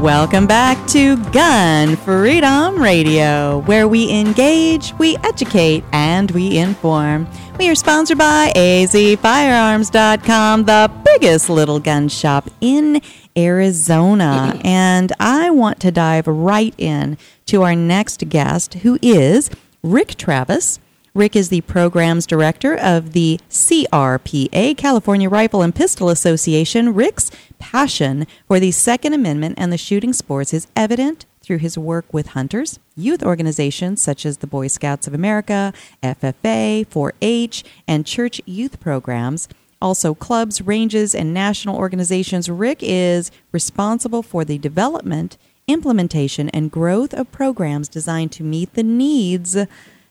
[0.00, 7.28] Welcome back to Gun Freedom Radio, where we engage, we educate, and we inform.
[7.58, 13.02] We are sponsored by azfirearms.com, the biggest little gun shop in
[13.36, 14.58] Arizona.
[14.64, 19.50] And I want to dive right in to our next guest, who is
[19.82, 20.78] Rick Travis.
[21.12, 26.94] Rick is the programs director of the CRPA, California Rifle and Pistol Association.
[26.94, 32.04] Rick's passion for the Second Amendment and the shooting sports is evident through his work
[32.12, 38.06] with hunters, youth organizations such as the Boy Scouts of America, FFA, 4 H, and
[38.06, 39.48] church youth programs.
[39.82, 42.48] Also, clubs, ranges, and national organizations.
[42.48, 48.84] Rick is responsible for the development, implementation, and growth of programs designed to meet the
[48.84, 49.56] needs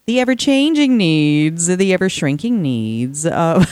[0.10, 3.68] the ever changing needs, the ever shrinking needs of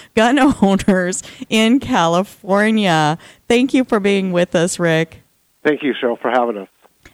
[0.14, 3.18] gun owners in California.
[3.48, 5.22] Thank you for being with us, Rick.
[5.64, 6.68] Thank you, Cheryl, for having us.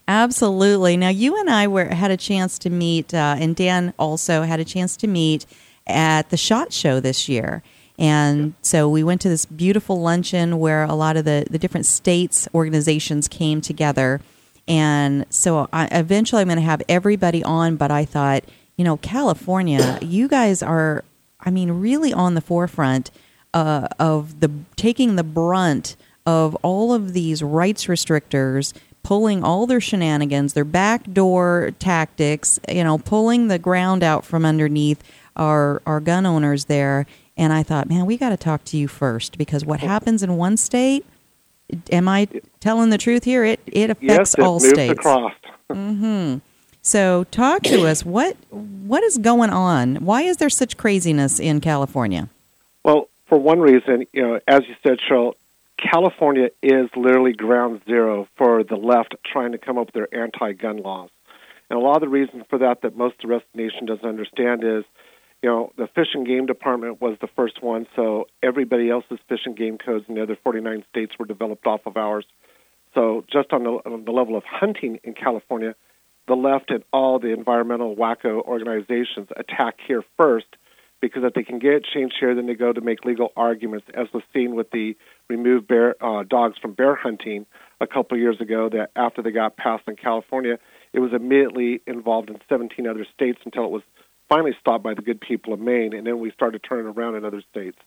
[0.07, 0.99] Absolutely.
[0.99, 4.61] Now, you and I were had a chance to meet, uh, and Dan also had
[4.61, 5.47] a chance to meet
[5.87, 7.63] at the Shot Show this year.
[7.99, 11.87] And so we went to this beautiful luncheon where a lot of the, the different
[11.87, 14.21] states organizations came together.
[14.69, 18.45] And so I, eventually I'm going to have everybody on, but I thought,
[18.77, 21.05] you know, California, you guys are,
[21.41, 23.11] I mean, really on the forefront
[23.55, 29.81] uh, of the taking the brunt of all of these rights restrictors pulling all their
[29.81, 35.03] shenanigans, their backdoor tactics, you know, pulling the ground out from underneath
[35.35, 37.07] our our gun owners there.
[37.35, 40.37] And I thought, man, we got to talk to you first because what happens in
[40.37, 41.07] one state,
[41.91, 42.29] am I
[42.61, 43.45] telling the truth here?
[43.45, 44.93] It it affects yes, it all moves states.
[44.99, 45.35] across.
[45.73, 46.37] hmm
[46.83, 48.05] So talk to us.
[48.05, 49.97] What what is going on?
[49.97, 52.29] Why is there such craziness in California?
[52.85, 55.35] Well, for one reason, you know, as you said, Cheryl,
[55.77, 60.79] California is literally ground zero for the left trying to come up with their anti-gun
[60.79, 61.11] laws.
[61.71, 63.65] And a lot of the reasons for that that most of the rest of the
[63.65, 64.85] nation doesn't understand is,
[65.43, 69.41] you know, the Fish and Game Department was the first one, so everybody else's fish
[69.45, 72.27] and game codes in the other 49 states were developed off of ours.
[72.95, 75.77] So just on the, on the level of hunting in California,
[76.27, 80.47] the left and all the environmental wacko organizations attack here first
[81.01, 84.09] because if they can get changed here, then they go to make legal arguments, as
[84.13, 84.97] was seen with the
[85.29, 87.47] removed bear uh, dogs from bear hunting
[87.81, 88.69] a couple of years ago.
[88.69, 90.59] That after they got passed in California,
[90.93, 93.83] it was immediately involved in 17 other states until it was
[94.29, 97.25] finally stopped by the good people of Maine, and then we started turning around in
[97.25, 97.79] other states.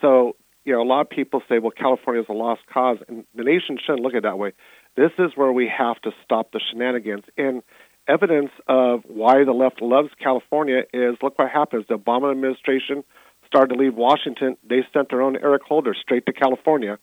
[0.00, 3.24] So, you know, a lot of people say, well, California is a lost cause, and
[3.34, 4.52] the nation shouldn't look at it that way.
[4.96, 7.24] This is where we have to stop the shenanigans.
[7.36, 7.62] And
[8.06, 11.86] evidence of why the left loves California is look what happens.
[11.88, 13.04] The Obama administration
[13.46, 14.56] started to leave Washington.
[14.68, 16.98] They sent their own Eric Holder straight to California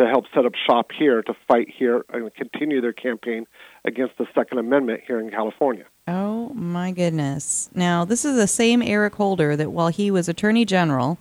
[0.00, 3.46] to help set up shop here to fight here and continue their campaign
[3.84, 5.84] against the Second Amendment here in California.
[6.08, 7.70] Oh my goodness!
[7.74, 11.18] Now this is the same Eric Holder that while he was Attorney General,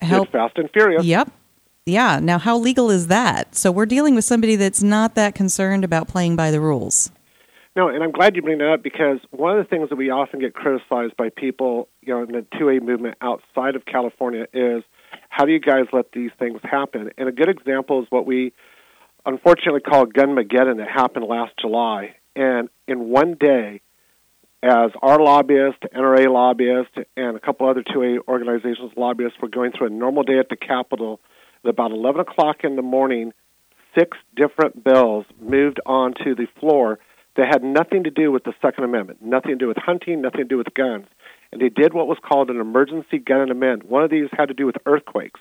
[0.00, 1.04] helped Fast and Furious.
[1.04, 1.30] Yep.
[1.84, 2.18] Yeah.
[2.20, 3.54] Now, how legal is that?
[3.54, 7.12] So we're dealing with somebody that's not that concerned about playing by the rules.
[7.76, 10.10] No, and I'm glad you bring that up because one of the things that we
[10.10, 14.82] often get criticized by people, you know, in the 2A movement outside of California is
[15.36, 17.10] how do you guys let these things happen?
[17.18, 18.54] And a good example is what we
[19.26, 22.16] unfortunately call Gunmageddon that happened last July.
[22.34, 23.82] And in one day,
[24.62, 29.88] as our lobbyists, NRA lobbyists, and a couple other 2A organizations lobbyists were going through
[29.88, 31.20] a normal day at the Capitol,
[31.62, 33.34] at about 11 o'clock in the morning,
[33.94, 36.98] six different bills moved onto the floor
[37.36, 40.40] that had nothing to do with the Second Amendment, nothing to do with hunting, nothing
[40.40, 41.04] to do with guns.
[41.52, 43.88] And they did what was called an emergency gun amendment.
[43.90, 45.40] One of these had to do with earthquakes.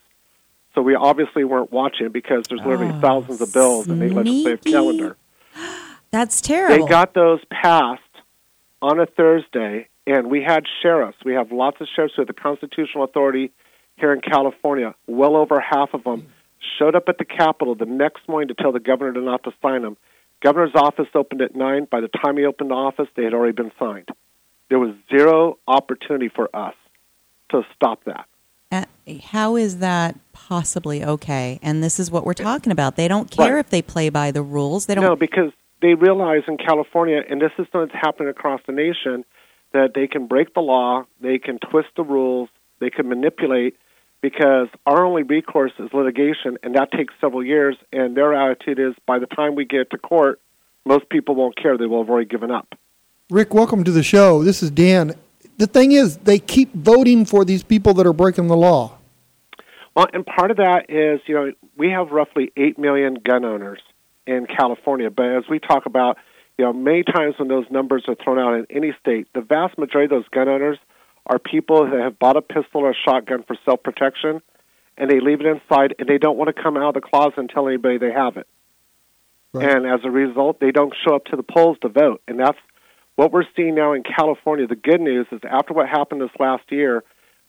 [0.76, 4.62] So we obviously weren't watching because there's literally Oh, thousands of bills in the legislative
[4.64, 5.18] calendar.
[6.12, 6.86] That's terrible.
[6.86, 8.02] They got those passed
[8.82, 11.18] on a Thursday, and we had sheriffs.
[11.26, 13.52] We have lots of sheriffs who have the constitutional authority
[13.98, 14.94] here in California.
[15.08, 16.28] Well over half of them
[16.78, 19.54] showed up at the Capitol the next morning to tell the governor to not to
[19.62, 19.98] sign them.
[20.44, 21.88] Governor's office opened at nine.
[21.90, 24.10] By the time he opened the office, they had already been signed.
[24.70, 26.74] There was zero opportunity for us
[27.52, 28.26] to stop that.
[28.72, 28.86] Uh,
[29.24, 31.60] how is that possibly okay?
[31.62, 32.96] And this is what we're talking about.
[32.96, 33.60] They don't care Right.
[33.60, 34.88] if they play by the rules.
[34.88, 35.04] They don't.
[35.04, 35.52] No, because
[35.82, 39.24] they realize in California, and this is something that's happening across the nation,
[39.72, 42.50] that they can break the law, they can twist the rules,
[42.80, 43.78] they can manipulate,
[44.22, 47.76] because our only recourse is litigation, and that takes several years.
[47.94, 50.40] And their attitude is, by the time we get to court,
[50.86, 52.74] most people won't care; they will have already given up.
[53.32, 54.44] Rick, welcome to the show.
[54.44, 55.16] This is Dan.
[55.58, 59.00] The thing is, they keep voting for these people that are breaking the law.
[59.96, 63.80] Well, and part of that is, you know, we have roughly 8 million gun owners
[64.28, 65.10] in California.
[65.10, 66.20] But as we talk about,
[66.60, 69.76] you know, many times when those numbers are thrown out in any state, the vast
[69.80, 70.78] majority of those gun owners
[71.26, 74.44] are people that have bought a pistol or a shotgun for self protection,
[75.00, 77.40] and they leave it inside, and they don't want to come out of the closet
[77.40, 78.46] and tell anybody they have it.
[79.56, 82.22] And as a result, they don't show up to the polls to vote.
[82.28, 82.58] And that's
[83.16, 84.68] what we're seeing now in California.
[84.68, 87.04] The good news is after what happened this last year,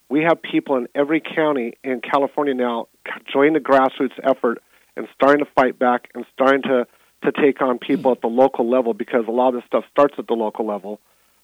[0.09, 2.87] we have people in every county in California now
[3.31, 4.61] join the grassroots effort
[4.95, 6.87] and starting to fight back and starting to,
[7.23, 10.15] to take on people at the local level because a lot of this stuff starts
[10.17, 10.99] at the local level.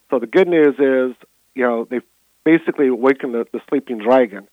[0.09, 1.15] So the good news is,
[1.55, 2.03] you know, they've
[2.45, 4.47] basically awakened the, the sleeping dragon.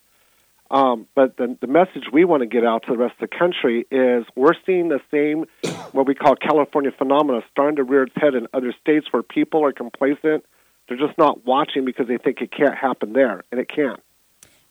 [0.70, 3.36] Um, but the, the message we want to get out to the rest of the
[3.36, 5.46] country is we're seeing the same,
[5.92, 9.64] what we call California phenomena, starting to rear its head in other states where people
[9.64, 10.44] are complacent.
[10.88, 13.96] They're just not watching because they think it can't happen there, and it can.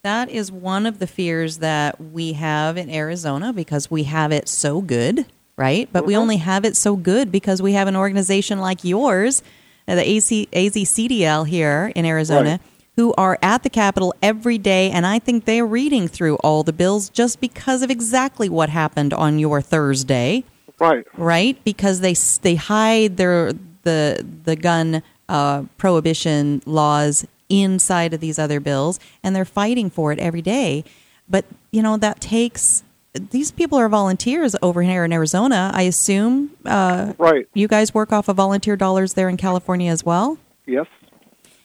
[0.02, 4.48] That is one of the fears that we have in Arizona because we have it
[4.48, 5.26] so good,
[5.58, 5.90] right?
[5.92, 9.44] But we only have it so good because we have an organization like yours,
[9.86, 12.62] the AC, AZCDL here in Arizona, Right.
[13.00, 16.74] Who are at the Capitol every day, and I think they're reading through all the
[16.74, 20.44] bills just because of exactly what happened on your Thursday,
[20.80, 21.06] Right.
[21.16, 21.58] right?
[21.64, 28.60] Because they they hide their the the gun uh, prohibition laws inside of these other
[28.60, 30.84] bills, and they're fighting for it every day.
[31.30, 32.84] But you know that takes.
[33.14, 35.72] These people are volunteers over here in Arizona.
[35.74, 36.52] I assume.
[36.66, 37.48] Uh, Right.
[37.54, 40.38] You guys work off of volunteer dollars there in California as well.
[40.66, 40.86] Yes.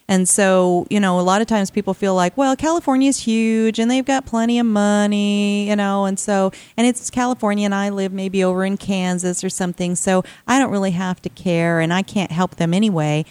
[0.07, 3.89] And so, you know, a lot of times people feel like, well, California's huge and
[3.89, 8.13] they've got plenty of money, you know, and so, and it's California and I live
[8.13, 9.95] maybe over in Kansas or something.
[9.95, 13.25] So I don't really have to care and I can't help them anyway.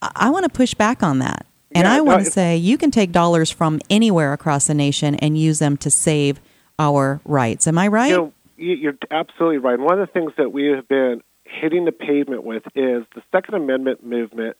[0.00, 1.44] I, I want to push back on that.
[1.72, 4.74] And Yeah, I want to it's- say you can take dollars from anywhere across the
[4.74, 6.40] nation and use them to save
[6.78, 7.66] our rights.
[7.68, 8.08] Am I right?
[8.10, 9.74] You know, you're absolutely right.
[9.74, 13.22] And one of the things that we have been hitting the pavement with is the
[13.30, 14.56] Second Amendment movement,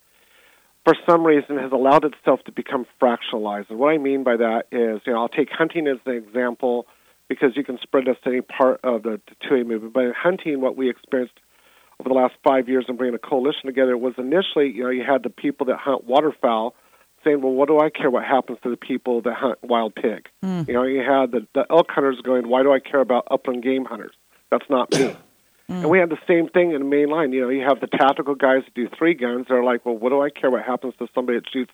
[0.84, 3.70] for some reason, has allowed itself to become fractionalized.
[3.70, 6.86] And what I mean by that is, you know, I'll take hunting as an example
[7.28, 9.94] because you can spread this to any part of the 2A movement.
[9.94, 11.34] But in hunting, what we experienced
[11.98, 15.04] over the last five years in bringing a coalition together was initially, you know, you
[15.04, 16.74] had the people that hunt waterfowl
[17.22, 20.28] saying, well, what do I care what happens to the people that hunt wild pig?
[20.42, 20.62] Hmm.
[20.68, 23.62] You know, you had the, the elk hunters going, why do I care about upland
[23.62, 24.14] game hunters?
[24.50, 25.16] That's not me.
[25.68, 27.32] And we had the same thing in the main line.
[27.32, 29.46] You know, you have the tactical guys that do three guns.
[29.48, 31.72] They're like, well, what do I care what happens to somebody that shoots,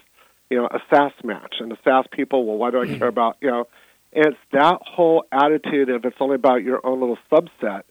[0.48, 1.56] you know, a SASS match?
[1.58, 2.98] And the SASS people, well, why do I mm-hmm.
[2.98, 3.66] care about, you know?
[4.12, 7.82] And it's that whole attitude of it's only about your own little subset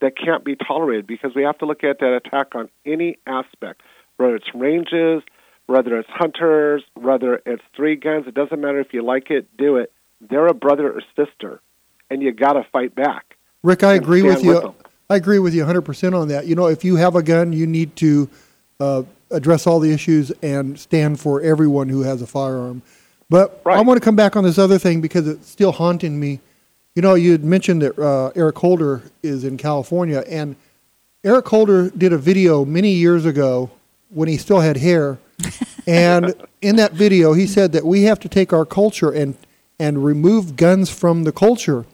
[0.00, 3.82] that can't be tolerated because we have to look at that attack on any aspect,
[4.16, 5.22] whether it's ranges,
[5.66, 8.26] whether it's hunters, whether it's three guns.
[8.26, 9.92] It doesn't matter if you like it, do it.
[10.20, 11.60] They're a brother or sister,
[12.10, 13.36] and you got to fight back.
[13.62, 14.60] Rick, I agree with you.
[14.60, 14.74] them.
[15.08, 16.46] I agree with you 100% on that.
[16.46, 18.28] You know, if you have a gun, you need to
[18.80, 22.82] uh, address all the issues and stand for everyone who has a firearm.
[23.28, 26.40] But I want to come back on this other thing because it's still haunting me.
[26.94, 30.56] You know, you had mentioned that uh, Eric Holder is in California, and
[31.24, 33.70] Eric Holder did a video many years ago
[34.10, 35.18] when he still had hair.
[35.86, 39.36] and in that video, he said that we have to take our culture and,
[39.78, 41.84] and remove guns from the culture.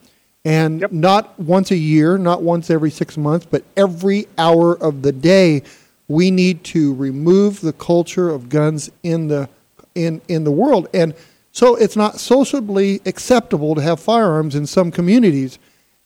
[0.45, 5.13] And not once a year, not once every six months, but every hour of the
[5.13, 5.63] day,
[6.09, 9.49] we need to remove the culture of guns in the
[9.95, 10.89] in in the world.
[10.93, 11.15] And
[11.53, 15.59] so it's not sociably acceptable to have firearms in some communities.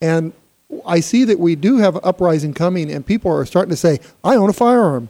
[0.02, 0.32] And
[0.84, 4.00] I see that we do have an uprising coming, and people are starting to say,
[4.22, 5.08] "I own a firearm."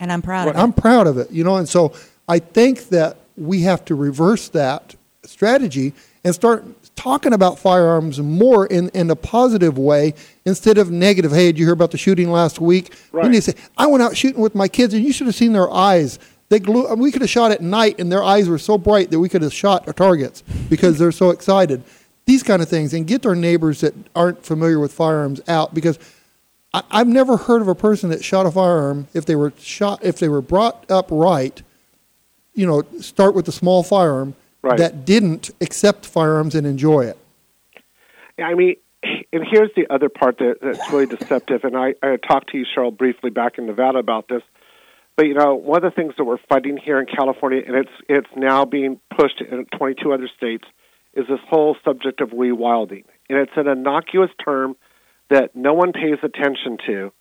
[0.00, 0.58] and I'm proud of it.
[0.58, 1.56] I'm proud of it, you know.
[1.56, 1.92] And so
[2.28, 4.94] I think that we have to reverse that
[5.24, 5.92] strategy
[6.24, 6.64] and start
[6.96, 10.14] talking about firearms more in, in a positive way
[10.44, 11.32] instead of negative.
[11.32, 12.94] Hey, did you hear about the shooting last week?
[13.12, 15.36] We need to say, I went out shooting with my kids, and you should have
[15.36, 16.18] seen their eyes.
[16.48, 16.92] They glue.
[16.94, 19.42] We could have shot at night, and their eyes were so bright that we could
[19.42, 21.82] have shot our targets because they're so excited.
[22.26, 25.98] These kind of things, and get their neighbors that aren't familiar with firearms out because
[26.72, 30.04] I, I've never heard of a person that shot a firearm if they were shot
[30.04, 31.62] if they were brought up right.
[32.54, 34.78] You know, start with a small firearm Right.
[34.78, 37.18] that didn't accept firearms and enjoy it.
[38.38, 38.76] Yeah, I mean,
[39.32, 41.64] and here's the other part that, that's really deceptive.
[41.64, 44.42] And I, I talked to you, Cheryl, briefly back in Nevada about this.
[45.16, 47.92] But you know, one of the things that we're fighting here in California, and it's
[48.08, 50.64] it's now being pushed in 22 other states,
[51.12, 54.76] is this whole subject of rewilding, and it's an innocuous term
[55.28, 57.12] that no one pays attention to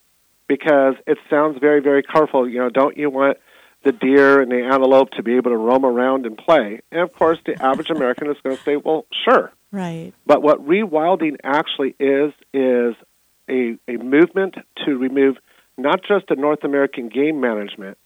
[0.47, 2.49] because it sounds very, very colorful.
[2.49, 3.37] You know, don't you want
[3.83, 6.81] the deer and the antelope to be able to roam around and play?
[6.91, 10.13] And of course, the average American is going to say, "Well, sure." Right.
[10.25, 12.95] But what rewilding actually is is
[13.49, 14.55] a, a movement
[14.85, 15.37] to remove
[15.77, 17.97] not just the North American game management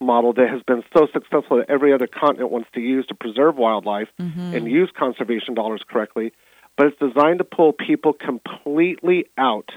[0.00, 3.56] model that has been so successful that every other continent wants to use to preserve
[3.56, 4.54] wildlife mm-hmm.
[4.54, 6.32] and use conservation dollars correctly,
[6.76, 9.70] but it's designed to pull people completely out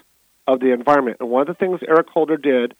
[0.47, 1.17] of the environment.
[1.19, 2.73] And one of the things Eric Holder did,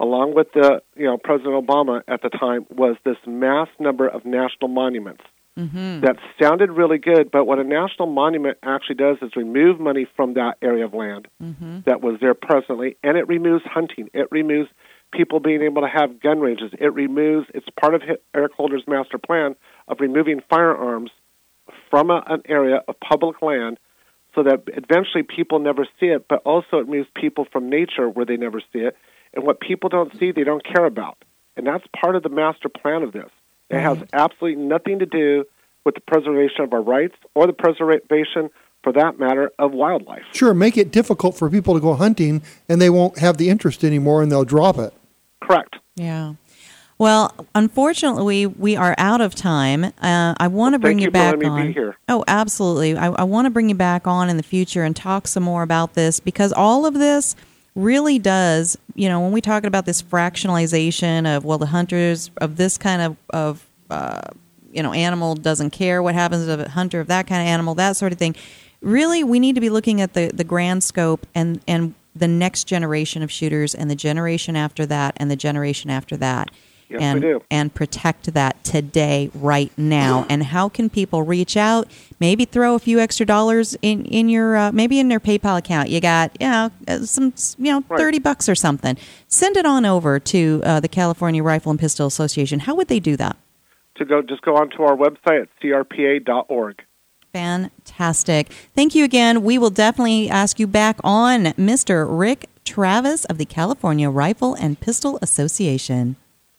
[0.00, 4.24] along with the you know President Obama at the time, was this mass number of
[4.24, 5.22] national monuments
[5.56, 6.00] Mm-hmm.
[6.00, 10.34] that sounded really good, but what a national monument actually does is remove money from
[10.34, 11.82] that area of land Mm-hmm.
[11.86, 14.10] that was there presently, and it removes hunting.
[14.12, 14.68] It removes
[15.12, 16.72] people being able to have gun ranges.
[16.80, 18.02] It removes, it's part of
[18.34, 19.54] Eric Holder's master plan
[19.86, 21.12] of removing firearms
[21.88, 23.78] from a, an area of public land
[24.34, 28.26] so that eventually people never see it, but also it moves people from nature where
[28.26, 28.96] they never see it.
[29.34, 31.18] And what people don't see, they don't care about.
[31.56, 33.30] And that's part of the master plan of this.
[33.70, 35.44] It has absolutely nothing to do
[35.84, 38.50] with the preservation of our rights or the preservation
[38.82, 40.22] for that matter, of wildlife.
[40.32, 43.82] Sure, make it difficult for people to go hunting, and they won't have the interest
[43.82, 44.92] anymore, and they'll drop it.
[45.42, 45.76] Correct.
[45.96, 46.34] Yeah.
[46.98, 49.84] Well, unfortunately, we are out of time.
[49.84, 51.66] Uh, I want to bring Thank you you for back letting me on.
[51.68, 51.96] be here.
[52.08, 52.96] Oh, absolutely.
[52.96, 55.62] I, I want to bring you back on in the future and talk some more
[55.62, 57.34] about this because all of this
[57.74, 62.56] really does, you know, when we talk about this fractionalization of well, the hunters of
[62.56, 64.20] this kind of of uh,
[64.72, 67.74] you know animal doesn't care what happens to a hunter of that kind of animal,
[67.74, 68.36] that sort of thing.
[68.80, 72.64] Really, we need to be looking at the the grand scope and and the next
[72.64, 76.50] generation of shooters and the generation after that and the generation after that.
[76.88, 77.42] Yes, and we do.
[77.50, 80.26] and protect that today, right now.
[80.28, 81.88] And how can people reach out?
[82.20, 85.88] Maybe throw a few extra dollars in in your uh, maybe in their PayPal account.
[85.88, 87.98] You got you know uh, some you know Right.
[87.98, 88.96] thirty bucks or something.
[89.28, 92.60] Send it on over to uh, the California Rifle and Pistol Association.
[92.60, 93.36] How would they do that?
[93.96, 96.82] To go, just go onto our website at crpa.org.
[97.32, 98.52] Fantastic.
[98.74, 99.42] Thank you again.
[99.42, 102.06] We will definitely ask you back on, Mr.
[102.08, 106.16] Rick Travis of the California Rifle and Pistol Association.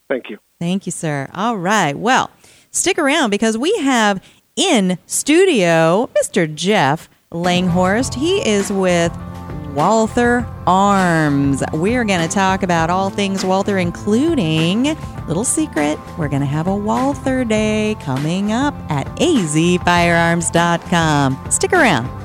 [0.09, 0.37] Thank you.
[0.59, 1.29] Thank you, sir.
[1.33, 1.97] All right.
[1.97, 2.29] Well,
[2.71, 4.23] stick around because we have
[4.55, 6.53] in studio Mr.
[6.53, 8.15] Jeff Langhorst.
[8.15, 9.13] He is with
[9.73, 11.61] Walther Arms.
[11.73, 14.95] We're going to talk about all things Walther, including
[15.27, 15.99] little secret.
[16.17, 21.51] We're going to have a Walther Day coming up at azfirearms.com.
[21.51, 22.24] Stick around.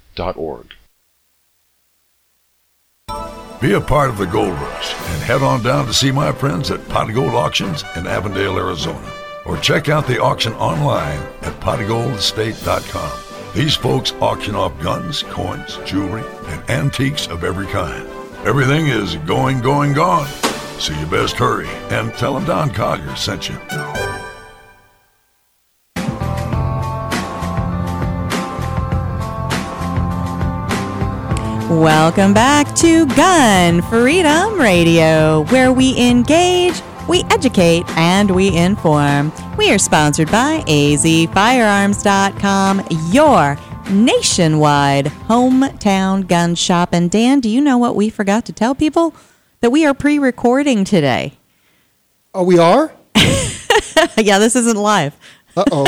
[3.61, 6.71] Be a part of the gold rush and head on down to see my friends
[6.71, 9.07] at Pot Gold Auctions in Avondale, Arizona.
[9.45, 13.53] Or check out the auction online at potofgoldestate.com.
[13.53, 18.07] These folks auction off guns, coins, jewelry, and antiques of every kind.
[18.45, 20.27] Everything is going, going, gone.
[20.79, 24.20] So you best hurry and tell them Don Collier sent you.
[31.71, 39.31] Welcome back to Gun Freedom Radio, where we engage, we educate, and we inform.
[39.57, 43.57] We are sponsored by azfirearms.com, your
[43.89, 46.89] nationwide hometown gun shop.
[46.91, 49.15] And Dan, do you know what we forgot to tell people?
[49.61, 51.37] That we are pre recording today.
[52.33, 52.91] Oh, we are?
[54.17, 55.15] yeah, this isn't live.
[55.55, 55.85] Uh oh.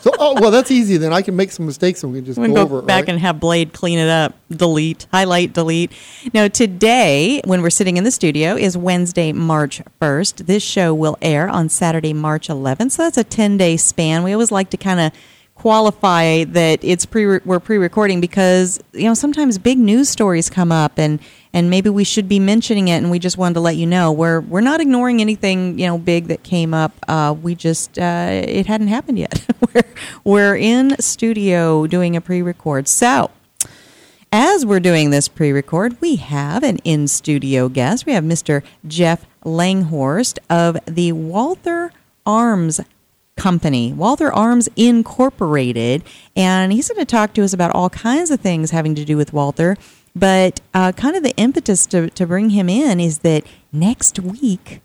[0.00, 1.12] So, oh, well, that's easy then.
[1.12, 2.86] I can make some mistakes and we can just We go, over go it.
[2.86, 3.10] back right?
[3.10, 5.92] and have Blade clean it up, delete, highlight, delete.
[6.32, 10.46] Now, today, when we're sitting in the studio, is Wednesday, March 1st.
[10.46, 12.92] This show will air on Saturday, March 11th.
[12.92, 14.22] So that's a 10 day span.
[14.24, 15.12] We always like to kind of
[15.54, 20.92] qualify that it's pre we're pre-recording because you know sometimes big news stories come up
[20.96, 21.18] and
[21.52, 24.12] and maybe we should be mentioning it and we just wanted to let you know
[24.12, 28.28] we're we're not ignoring anything you know big that came up uh, we just uh,
[28.30, 29.82] it hadn't happened yet we're
[30.24, 33.30] we're in studio doing a pre-record so
[34.30, 38.04] as we're doing this pre record, we have an in studio guest.
[38.04, 38.62] We have Mr.
[38.86, 41.92] Jeff Langhorst of the Walther
[42.26, 42.80] Arms
[43.36, 46.04] Company, Walther Arms Incorporated.
[46.36, 49.16] And he's going to talk to us about all kinds of things having to do
[49.16, 49.78] with Walther.
[50.18, 54.80] But uh, kind of the impetus to, to bring him in is that next week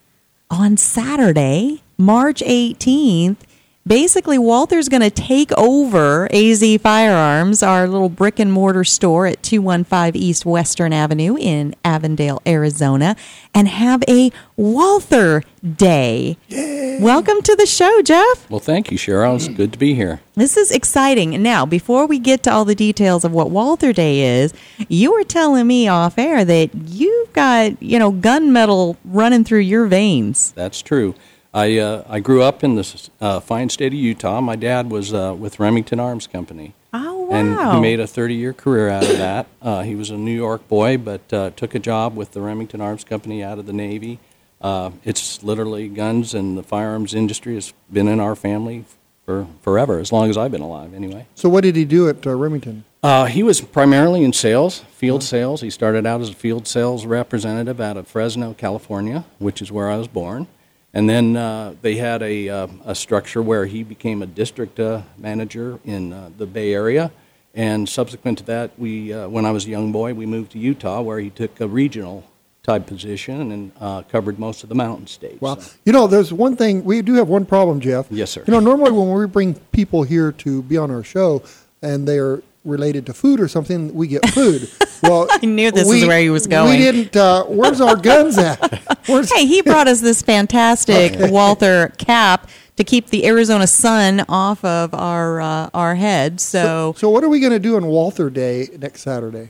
[0.49, 3.37] on Saturday, March 18th,
[3.85, 9.43] basically Walther's going to take over AZ Firearms, our little brick and mortar store at
[9.43, 13.15] 215 East Western Avenue in Avondale, Arizona,
[13.53, 16.37] and have a Walther Day.
[16.47, 16.99] Yay.
[17.01, 18.49] Welcome to the show, Jeff.
[18.49, 19.35] Well, thank you, Cheryl.
[19.35, 20.21] It's good to be here.
[20.35, 21.41] This is exciting.
[21.41, 24.53] Now, before we get to all the details of what Walther Day is,
[24.87, 29.85] you were telling me off air that you've got, you know, gunmetal running through your
[29.85, 30.51] veins.
[30.53, 31.15] That's true.
[31.53, 34.41] I uh, I grew up in the uh, fine state of Utah.
[34.41, 36.73] My dad was uh, with Remington Arms Company.
[36.93, 39.47] Oh, And he made a 30 year career out of that.
[39.61, 42.81] Uh, he was a New York boy, but uh, took a job with the Remington
[42.81, 44.19] Arms Company out of the Navy.
[44.61, 48.85] Uh, it's literally guns and the firearms industry has been in our family
[49.25, 51.27] for forever, as long as I've been alive, anyway.
[51.35, 52.85] So what did he do at uh, Remington?
[53.01, 55.61] Uh, he was primarily in sales, field sales.
[55.61, 59.89] He started out as a field sales representative out of Fresno, California, which is where
[59.89, 60.47] I was born.
[60.93, 65.01] And then uh, they had a, uh, a structure where he became a district uh,
[65.17, 67.11] manager in uh, the Bay Area.
[67.55, 70.59] And subsequent to that, we, uh, when I was a young boy, we moved to
[70.59, 72.23] Utah, where he took a regional
[72.63, 75.41] type position and uh, covered most of the mountain states.
[75.41, 78.07] Well, you know, there's one thing we do have one problem, Jeff.
[78.09, 78.43] Yes, sir.
[78.47, 81.43] You know, normally when we bring people here to be on our show
[81.81, 84.69] and they're related to food or something, we get food.
[85.03, 86.71] Well, I knew this we, is where he was going.
[86.71, 87.13] We didn't.
[87.13, 88.81] Uh, where's our guns at?
[89.05, 94.63] Where's, hey, he brought us this fantastic Walther cap to keep the Arizona sun off
[94.63, 96.39] of our uh, our head.
[96.39, 99.49] So, so what are we going to do on Walther Day next Saturday?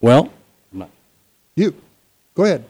[0.00, 0.32] Well,
[1.56, 1.74] You,
[2.36, 2.64] go ahead.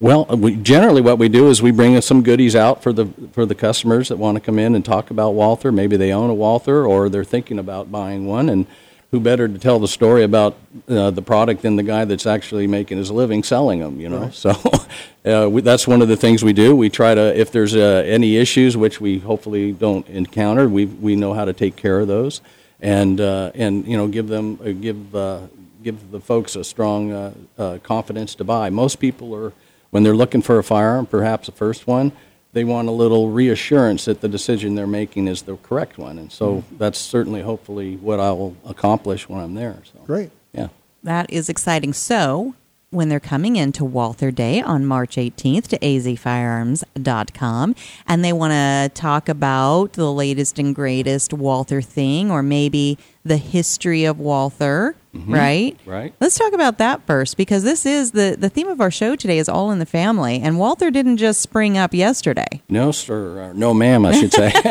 [0.00, 3.44] Well, we, generally what we do is we bring some goodies out for the for
[3.44, 5.72] the customers that want to come in and talk about Walther.
[5.72, 8.66] Maybe they own a Walther or they're thinking about buying one, and
[9.10, 10.56] who better to tell the story about
[10.88, 14.00] uh, the product than the guy that's actually making his living selling them?
[14.00, 14.34] You know, Right.
[14.34, 14.50] so
[15.24, 16.76] uh, we, that's one of the things we do.
[16.76, 21.16] We try to, if there's uh, any issues, which we hopefully don't encounter, we we
[21.16, 22.40] know how to take care of those,
[22.80, 25.40] and uh, and you know give them uh, give uh,
[25.82, 28.68] give the folks a strong uh, uh, confidence to buy.
[28.68, 29.52] Most people are
[29.90, 32.12] when they're looking for a firearm, perhaps the first one,
[32.52, 36.32] they want a little reassurance that the decision they're making is the correct one, and
[36.32, 36.76] so mm-hmm.
[36.78, 39.82] that's certainly hopefully what I will accomplish when I'm there.
[39.84, 40.30] So Great.
[40.52, 40.68] yeah.
[41.02, 41.92] that is exciting.
[41.92, 42.54] So,
[42.90, 47.74] when they're coming into Walther Day on March 18th to azfirearms.com
[48.06, 53.36] and they want to talk about the latest and greatest Walther thing or maybe the
[53.36, 55.34] history of Walther, Mhm.
[55.34, 55.76] right?
[55.84, 56.14] Right.
[56.18, 59.38] Let's talk about that first because this is the the theme of our show today
[59.38, 62.62] is all in the family and Walther didn't just spring up yesterday.
[62.70, 63.50] No, sir.
[63.50, 64.50] Or no, ma'am, I should say.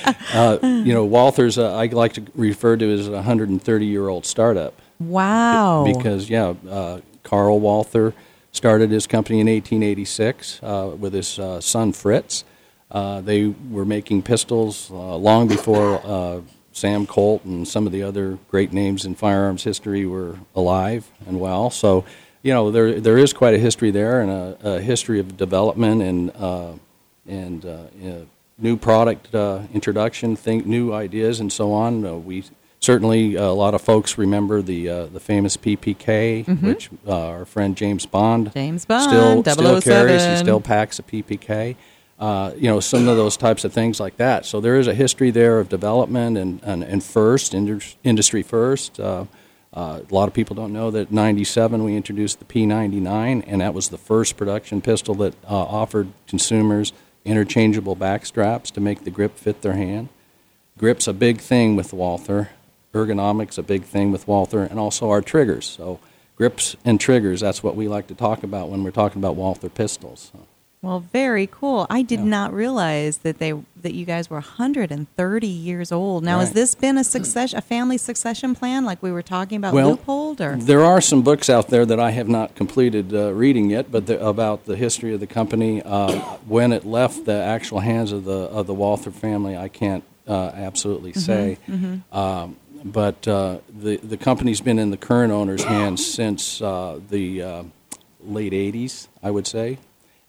[0.34, 4.24] uh, you know, Walther's, uh, I like to refer to as a 130 year old
[4.24, 4.72] startup.
[4.98, 5.84] Wow.
[5.86, 8.14] Because, yeah, uh, Carl Walther
[8.52, 12.44] started his company in 1886 uh, with his uh, son Fritz.
[12.90, 16.40] Uh, they were making pistols uh, long before uh,
[16.72, 21.38] Sam Colt and some of the other great names in firearms history were alive and
[21.38, 21.70] well.
[21.70, 22.04] So,
[22.42, 26.02] you know, there there is quite a history there and a, a history of development
[26.02, 26.72] and uh,
[27.26, 29.32] and new product
[29.72, 32.24] introduction, think new ideas, and so on.
[32.24, 32.44] We
[32.80, 36.62] certainly a lot of folks remember the uh, the famous PPK, Mhm.
[36.62, 40.24] which uh, our friend James Bond James Bond, still still carries.
[40.24, 41.76] He still packs a PPK.
[42.18, 44.44] Uh, you know, some of those types of things like that.
[44.44, 49.00] So there is a history there of development and, and, and first, industry first.
[49.00, 49.24] Uh,
[49.72, 53.72] uh, a lot of people don't know that 97 we introduced the P99, and that
[53.72, 56.92] was the first production pistol that uh, offered consumers
[57.24, 60.10] interchangeable back straps to make the grip fit their hand.
[60.76, 62.50] Grip's a big thing with Walther.
[62.92, 65.66] Ergonomics a big thing with Walther, and also our triggers.
[65.66, 66.00] So
[66.36, 69.68] grips and triggers, that's what we like to talk about when we're talking about Walther
[69.68, 70.32] pistols.
[70.82, 71.86] Well, very cool.
[71.90, 76.24] I did not realize that they that you guys were 130 years old.
[76.24, 79.74] Now, has this been a success, a family succession plan, like we were talking about
[79.74, 83.34] Well, Leupold, or There are some books out there that I have not completed uh,
[83.34, 85.82] reading yet, but the, about the history of the company.
[85.82, 90.04] Uh, when it left the actual hands of the of the Walther family, I can't
[90.26, 91.58] uh, absolutely say.
[91.68, 92.02] mhm.
[92.10, 97.42] Um, but uh, the the company's been in the current owner's hands since uh, the
[97.42, 97.62] uh,
[98.20, 99.78] late '80s, I would say,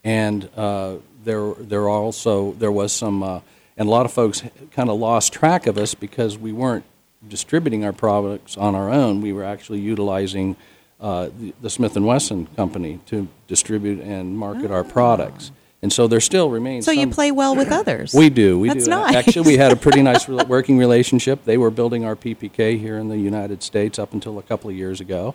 [0.03, 3.41] and uh, there there also there was some, uh,
[3.77, 6.85] and a lot of folks kind of lost track of us because we weren't
[7.27, 9.21] distributing our products on our own.
[9.21, 10.55] We were actually utilizing
[10.99, 15.51] uh, the, the Smith and Wesson company to distribute and market our products.
[15.83, 16.85] And so there still remains.
[16.85, 18.13] so you play well with others.
[18.13, 18.59] we do.
[18.59, 18.91] We That's do.
[18.91, 19.15] nice.
[19.15, 21.43] Actually, we had a pretty nice working relationship.
[21.43, 24.75] They were building our PPK here in the United States up until a couple of
[24.75, 25.33] years ago,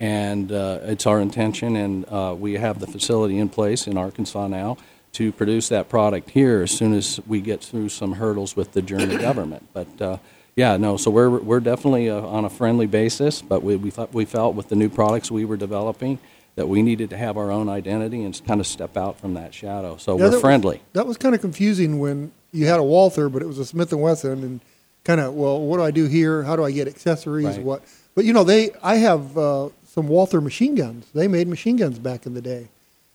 [0.00, 4.48] and uh, it's our intention, and uh, we have the facility in place in Arkansas
[4.48, 4.76] now
[5.12, 8.82] to produce that product here as soon as we get through some hurdles with the
[8.82, 9.68] German government.
[9.72, 10.16] But uh,
[10.56, 14.12] yeah, no, so we're we're definitely uh, on a friendly basis, but we we thought
[14.12, 16.18] we felt with the new products we were developing
[16.56, 19.52] that we needed to have our own identity and kind of step out from that
[19.54, 19.96] shadow.
[19.96, 20.82] So Yeah, we're that was- friendly.
[20.92, 23.92] that was kind of confusing when you had a Walther, but it was a Smith
[23.92, 24.60] and Wesson, and
[25.04, 26.44] kind of, well, what do I do here?
[26.44, 27.46] How do I get accessories?
[27.56, 27.62] Right.
[27.62, 27.82] What?
[28.14, 31.06] But you know, they, I have uh, some Walther machine guns.
[31.14, 32.68] They made machine guns back in the day.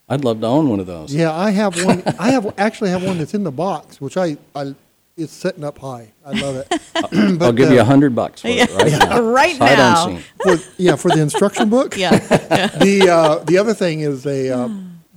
[0.09, 1.13] I'd love to own one of those.
[1.15, 2.03] Yeah, I have one.
[2.19, 4.73] I have actually have one that's in the box, which I, I
[5.19, 6.11] it's sitting up high.
[6.25, 6.81] I love it.
[6.95, 9.21] I'll But, give you uh, a hundred bucks for it right now.
[9.21, 10.07] Right Sight now.
[10.09, 10.23] unseen.
[10.41, 11.97] for, yeah, for the instruction book.
[11.97, 12.17] Yeah.
[12.17, 14.69] the uh, the other thing is a uh,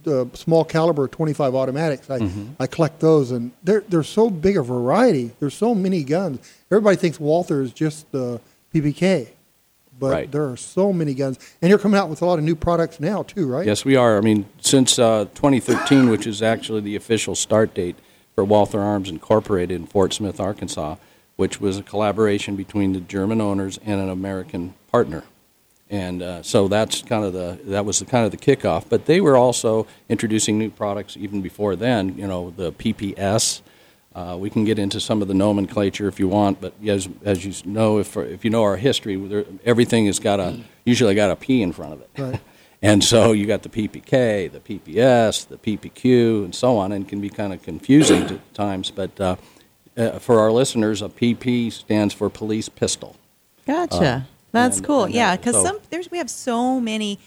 [0.03, 2.11] the small caliber 25 automatics.
[2.11, 2.45] I Mm-hmm.
[2.61, 5.31] I collect those, and they're they're so big a variety.
[5.41, 6.41] There's so many guns.
[6.71, 8.41] Everybody thinks Walther is just the
[8.75, 9.29] PPK,
[9.99, 10.33] but Right.
[10.33, 12.99] there are so many guns, and you're coming out with a lot of new products
[12.99, 13.65] now too, right?
[13.67, 14.17] Yes, we are.
[14.19, 17.97] I mean, since uh, 2013, which is actually the official start date
[18.35, 20.97] for Walther Arms Incorporated in Fort Smith, Arkansas,
[21.37, 25.24] which was a collaboration between the German owners and an American partner.
[25.91, 28.89] And uh, so that's kind of the that was the kind of the kickoff.
[28.89, 32.16] But they were also introducing new products even before then.
[32.16, 33.61] You know, the PPS.
[34.14, 37.45] Uh, we can get into some of the nomenclature if you want, but as as
[37.45, 41.30] you know, if if you know our history, there, everything has got a usually got
[41.30, 42.11] a P in front of it.
[42.18, 42.41] Right.
[42.85, 47.20] And so you got the PPK, the PPS, the PPQ, and so on, and can
[47.20, 48.91] be kind of confusing at times.
[48.91, 49.37] But uh,
[49.97, 53.16] uh, for our listeners, a PP stands for police pistol.
[53.66, 53.97] Gotcha.
[53.97, 54.20] Uh,
[54.51, 55.05] That's and- cool.
[55.05, 57.20] and, yeah, uh, because so- some there's we have so many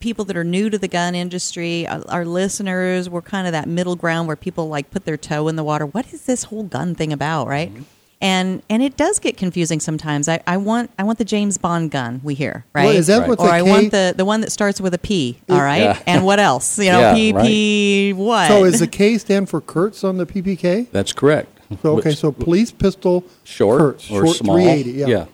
[0.00, 1.86] people that are new to the gun industry.
[1.86, 5.48] Our, our listeners, we're kind of that middle ground where people like put their toe
[5.48, 5.86] in the water.
[5.86, 7.72] What is this whole gun thing about, right?
[7.72, 7.82] Mm-hmm.
[8.20, 10.28] And and it does get confusing sometimes.
[10.28, 12.86] I, I want I want the James Bond gun we hear, right?
[12.86, 14.92] Well, is that what's or a I K- want the the one that starts with
[14.92, 15.38] a P.
[15.48, 16.02] All right, Yeah.
[16.04, 16.78] and what else?
[16.80, 18.48] You know, Yeah, PP what?
[18.48, 20.90] So is the K stand for Kurz on the PPK?
[20.90, 21.48] That's correct.
[21.82, 24.56] So okay, Which- so police pistol short Kurz, or short small.
[24.56, 25.10] 380.
[25.10, 25.26] Yeah.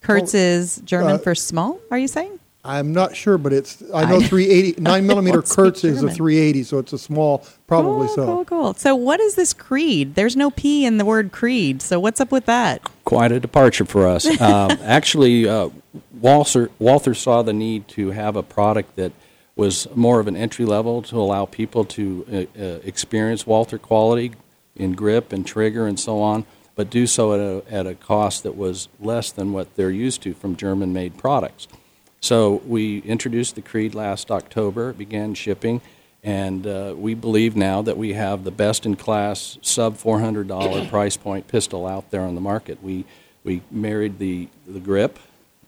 [0.00, 1.78] Kurz is German uh, for small.
[1.90, 2.39] Are you saying?
[2.62, 6.62] I'm not sure, but it's I know 380 nine millimeter What's Kurz is a 380,
[6.62, 8.26] so it's a small, probably cool, so.
[8.26, 8.74] Cool, cool.
[8.74, 10.14] So, what is this creed?
[10.14, 11.80] There's no P in the word creed.
[11.80, 12.82] So, what's up with that?
[13.10, 14.24] quite a departure for us.
[14.40, 15.68] um, actually, uh,
[16.20, 19.10] Walther, Walther saw the need to have a product that
[19.56, 22.24] was more of an entry level to allow people to
[22.56, 24.32] uh, uh, experience Walther quality
[24.76, 26.46] in grip and trigger and so on,
[26.76, 30.22] but do so at a, at a cost that was less than what they're used
[30.22, 31.66] to from German made products.
[32.20, 35.80] So we introduced the Creed last October, began shipping,
[36.22, 41.16] and uh, we believe now that we have the best in class sub $400 price
[41.16, 42.82] point pistol out there on the market.
[42.82, 43.06] We,
[43.42, 45.18] we married the, the grip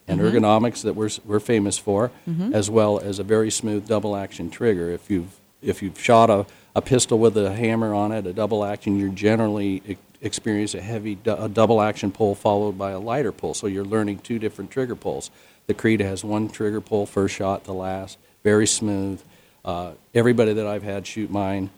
[0.06, 0.30] and Mhm.
[0.32, 2.52] ergonomics that we're, we're famous for, Mhm.
[2.52, 4.90] as well as a very smooth double action trigger.
[4.90, 6.44] If you've, if you've shot a,
[6.76, 10.82] a pistol with a hammer on it, a double action, you generally e- experience a
[10.82, 13.54] heavy du- a double action pull followed by a lighter pull.
[13.54, 15.30] So you're learning two different trigger pulls.
[15.66, 19.22] The Creed has one trigger pull, first shot to last, very smooth.
[19.64, 21.70] Uh, everybody that I've had shoot mine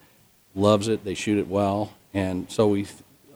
[0.54, 1.04] loves it.
[1.04, 2.86] They shoot it well, and so we,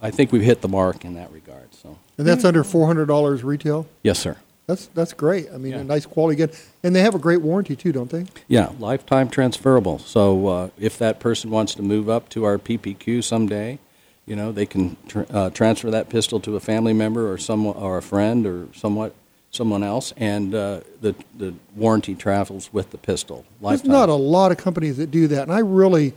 [0.01, 1.75] I think we've hit the mark in that regard.
[1.75, 3.87] So And that's under $400 retail?
[4.03, 4.37] yes, sir.
[4.67, 5.49] That's that's great.
[5.53, 6.51] I mean, a nice quality gun.
[6.83, 8.27] And they have a great warranty too, don't they?
[8.49, 9.99] Yeah, lifetime transferable.
[9.99, 13.79] So uh, if that person wants to move up to our PPQ someday,
[14.27, 17.77] you know, they can tr- uh, transfer that pistol to a family member or someone
[17.77, 19.15] or a friend or somewhat
[19.51, 23.45] someone else, and uh, the the warranty travels with the pistol.
[23.63, 26.15] There's not a lot of companies that do that, and I really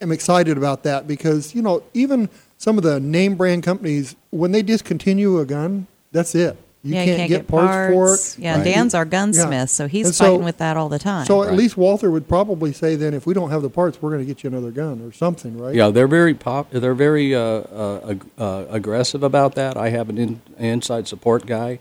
[0.00, 4.52] am excited about that because you know even some of the name brand companies when
[4.52, 6.56] they discontinue a gun, that's it.
[6.84, 8.42] You yeah, can't, you can't get, parts, for it.
[8.42, 9.64] Yeah, Dan's our gunsmith, Yeah.
[9.66, 11.26] so he's so- fighting with that all the time.
[11.26, 14.10] So at least Walther would probably say then, if we don't have the parts, we're
[14.10, 15.76] going to get you another gun or something, right?
[15.76, 16.72] Yeah, they're very pop.
[16.72, 19.76] They're very uh, uh, uh, aggressive about that.
[19.76, 21.78] I have an in, inside support guy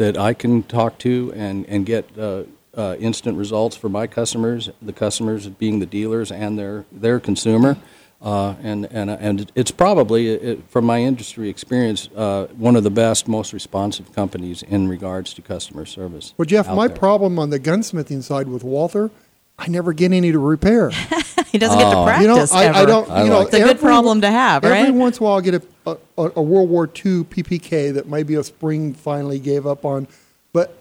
[0.00, 2.44] that I can talk to and and get uh,
[2.74, 4.70] uh, instant results for my customers.
[4.80, 7.76] The customers being the dealers and their their consumer.
[8.22, 12.90] Uh, and and and it's probably, it, from my industry experience, uh, one of the
[12.90, 16.34] best, most responsive companies in regards to customer service.
[16.36, 16.96] Well, Jeff, my there.
[16.96, 19.10] problem on the gunsmithing side with Walther,
[19.58, 20.90] I never get any to repair.
[21.52, 22.04] he doesn't get to Oh.
[22.04, 22.86] practice you know, I, I ever.
[22.86, 23.10] don't.
[23.10, 24.94] I know, like It's a good every- problem to have, Every right?
[24.94, 25.96] once in a while, I'll get a, a,
[26.36, 30.06] a World War II PPK that maybe a spring finally gave up on.
[30.52, 30.76] But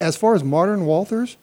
[0.00, 1.36] as far as modern Walthers,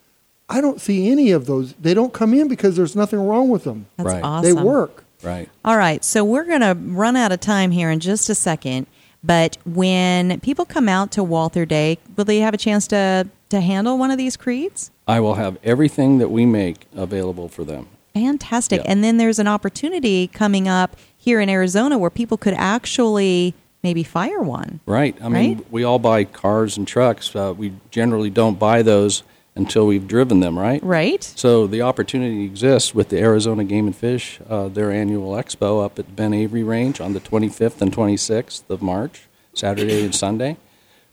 [0.49, 1.73] I don't see any of those.
[1.73, 3.85] They don't come in because there's nothing wrong with them.
[3.97, 4.23] That's Right.
[4.23, 4.43] awesome.
[4.55, 5.05] They work.
[5.23, 5.49] Right.
[5.63, 8.87] All right, so we're going to run out of time here in just a second.
[9.23, 13.61] But when people come out to Walther Day, will they have a chance to, to
[13.61, 14.89] handle one of these creeds?
[15.07, 17.87] I will have everything that we make available for them.
[18.13, 18.81] Fantastic.
[18.83, 18.91] Yeah.
[18.91, 23.53] And then there's an opportunity coming up here in Arizona where people could actually
[23.83, 24.79] maybe fire one.
[24.85, 25.15] Right.
[25.21, 25.71] I mean, Right?
[25.71, 27.35] we all buy cars and trucks.
[27.35, 29.23] Uh, we generally don't buy those
[29.55, 30.81] until we've driven them, right?
[30.83, 31.23] Right.
[31.23, 35.99] So the opportunity exists with the Arizona Game and Fish, uh, their annual expo up
[35.99, 40.55] at Ben Avery Range on the 25th and 26th of March, Saturday and Sunday,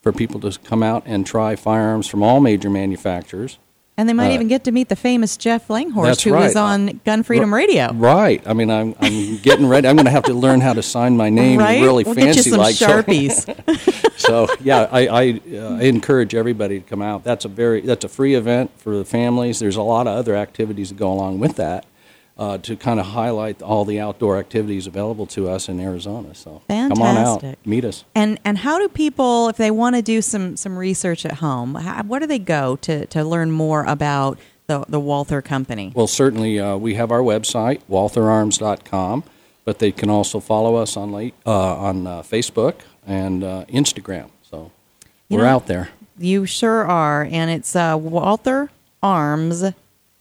[0.03, 3.59] for people to come out and try firearms from all major manufacturers.
[3.99, 7.01] And they might Uh, even get to meet the famous Jeff Langhorst, who was on
[7.05, 7.93] Gun Freedom R- Radio.
[7.93, 8.41] Right.
[8.47, 9.89] I mean, I'm, I'm getting ready.
[9.89, 11.83] I'm going to have to learn how to sign my name Right?
[11.83, 14.13] really We'll get you fancy some like so- Sharpies.
[14.17, 17.25] so yeah, I, I, uh, I encourage everybody to come out.
[17.25, 19.59] That's a very that's a free event for the families.
[19.59, 21.85] There's a lot of other activities that go along with that
[22.39, 26.35] uh, to kind of highlight all the outdoor activities available to us in Arizona.
[26.35, 28.05] So come on out, meet us.
[28.15, 31.75] And and how do people, if they want to do some some research at home,
[31.75, 35.93] how, where do they go to to learn more about the the Walther Company?
[35.95, 39.25] Well, certainly uh, we have our website waltherarms.com,
[39.65, 42.75] but they can also follow us on late, uh, on uh, Facebook
[43.07, 44.31] and uh, Instagram.
[44.43, 44.71] So
[45.29, 45.91] You we're know- out there.
[46.21, 47.75] You sure are, and it's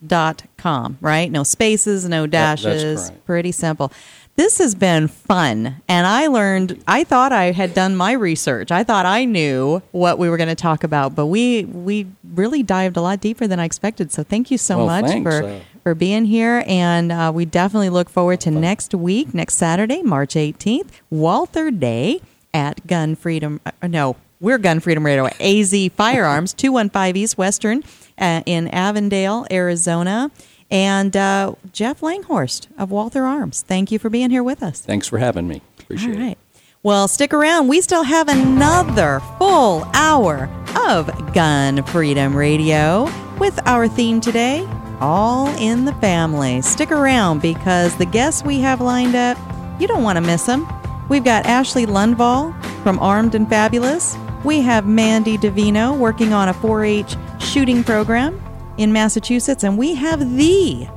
[0.01, 1.31] uh, waltherarms.com, right?
[1.31, 2.29] No spaces, no That-
[2.61, 3.09] dashes.
[3.09, 3.25] correct.
[3.25, 3.91] Pretty simple.
[4.35, 6.83] This has been fun, and I learned.
[6.87, 8.71] I thought I had done my research.
[8.71, 12.61] I thought I knew what we were going to talk about, but we we really
[12.61, 14.11] dived a lot deeper than I expected.
[14.11, 17.45] So thank you so Well, much thanks, for uh, for being here, and uh, we
[17.45, 22.21] definitely look forward to next week, next Saturday, March eighteenth, Walther Day
[22.53, 23.59] at Gun Freedom.
[23.65, 25.27] Uh, no, we're Gun Freedom Radio.
[25.39, 27.83] AZ Firearms, two one five East Western
[28.17, 30.31] uh, in Avondale, Arizona,
[30.69, 33.63] and uh, Jeff Langhorst of Walther Arms.
[33.63, 34.81] Thank you for being here with us.
[34.81, 35.61] Thanks for having me.
[35.79, 36.25] Appreciate All it.
[36.25, 36.38] right.
[36.83, 37.67] Well, stick around.
[37.67, 40.47] We still have another full hour
[40.88, 43.09] of Gun Freedom Radio
[43.39, 44.65] with our theme today
[45.01, 46.61] All in the Family.
[46.61, 49.38] Stick around because the guests we have lined up,
[49.81, 50.65] you don't want to miss them.
[51.10, 52.53] We've got Ashley Lundvall
[52.84, 54.18] from Armed and Fabulous.
[54.43, 58.41] We have Mandy Davino working on a 4 H shooting program
[58.78, 59.64] in Massachusetts.
[59.64, 60.88] And we have the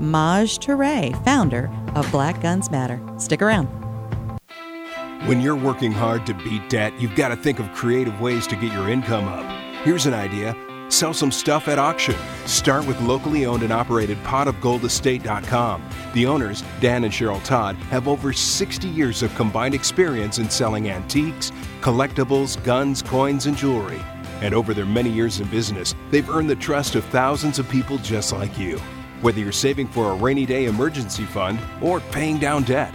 [0.00, 3.00] Maj Touré, founder of Black Guns Matter.
[3.16, 3.66] Stick around.
[5.26, 8.56] When you're working hard to beat debt, you've got to think of creative ways to
[8.56, 9.44] get your income up.
[9.84, 10.56] Here's an idea
[10.92, 12.16] sell some stuff at auction.
[12.46, 15.88] Start with locally owned and operated potofgoldestate.com.
[16.14, 20.90] The owners, Dan and Cheryl Todd, have over 60 years of combined experience in selling
[20.90, 24.00] antiques, collectibles, guns, coins, and jewelry.
[24.40, 27.98] And over their many years in business, they've earned the trust of thousands of people
[27.98, 28.78] just like you.
[29.20, 32.94] Whether you're saving for a rainy day emergency fund or paying down debt,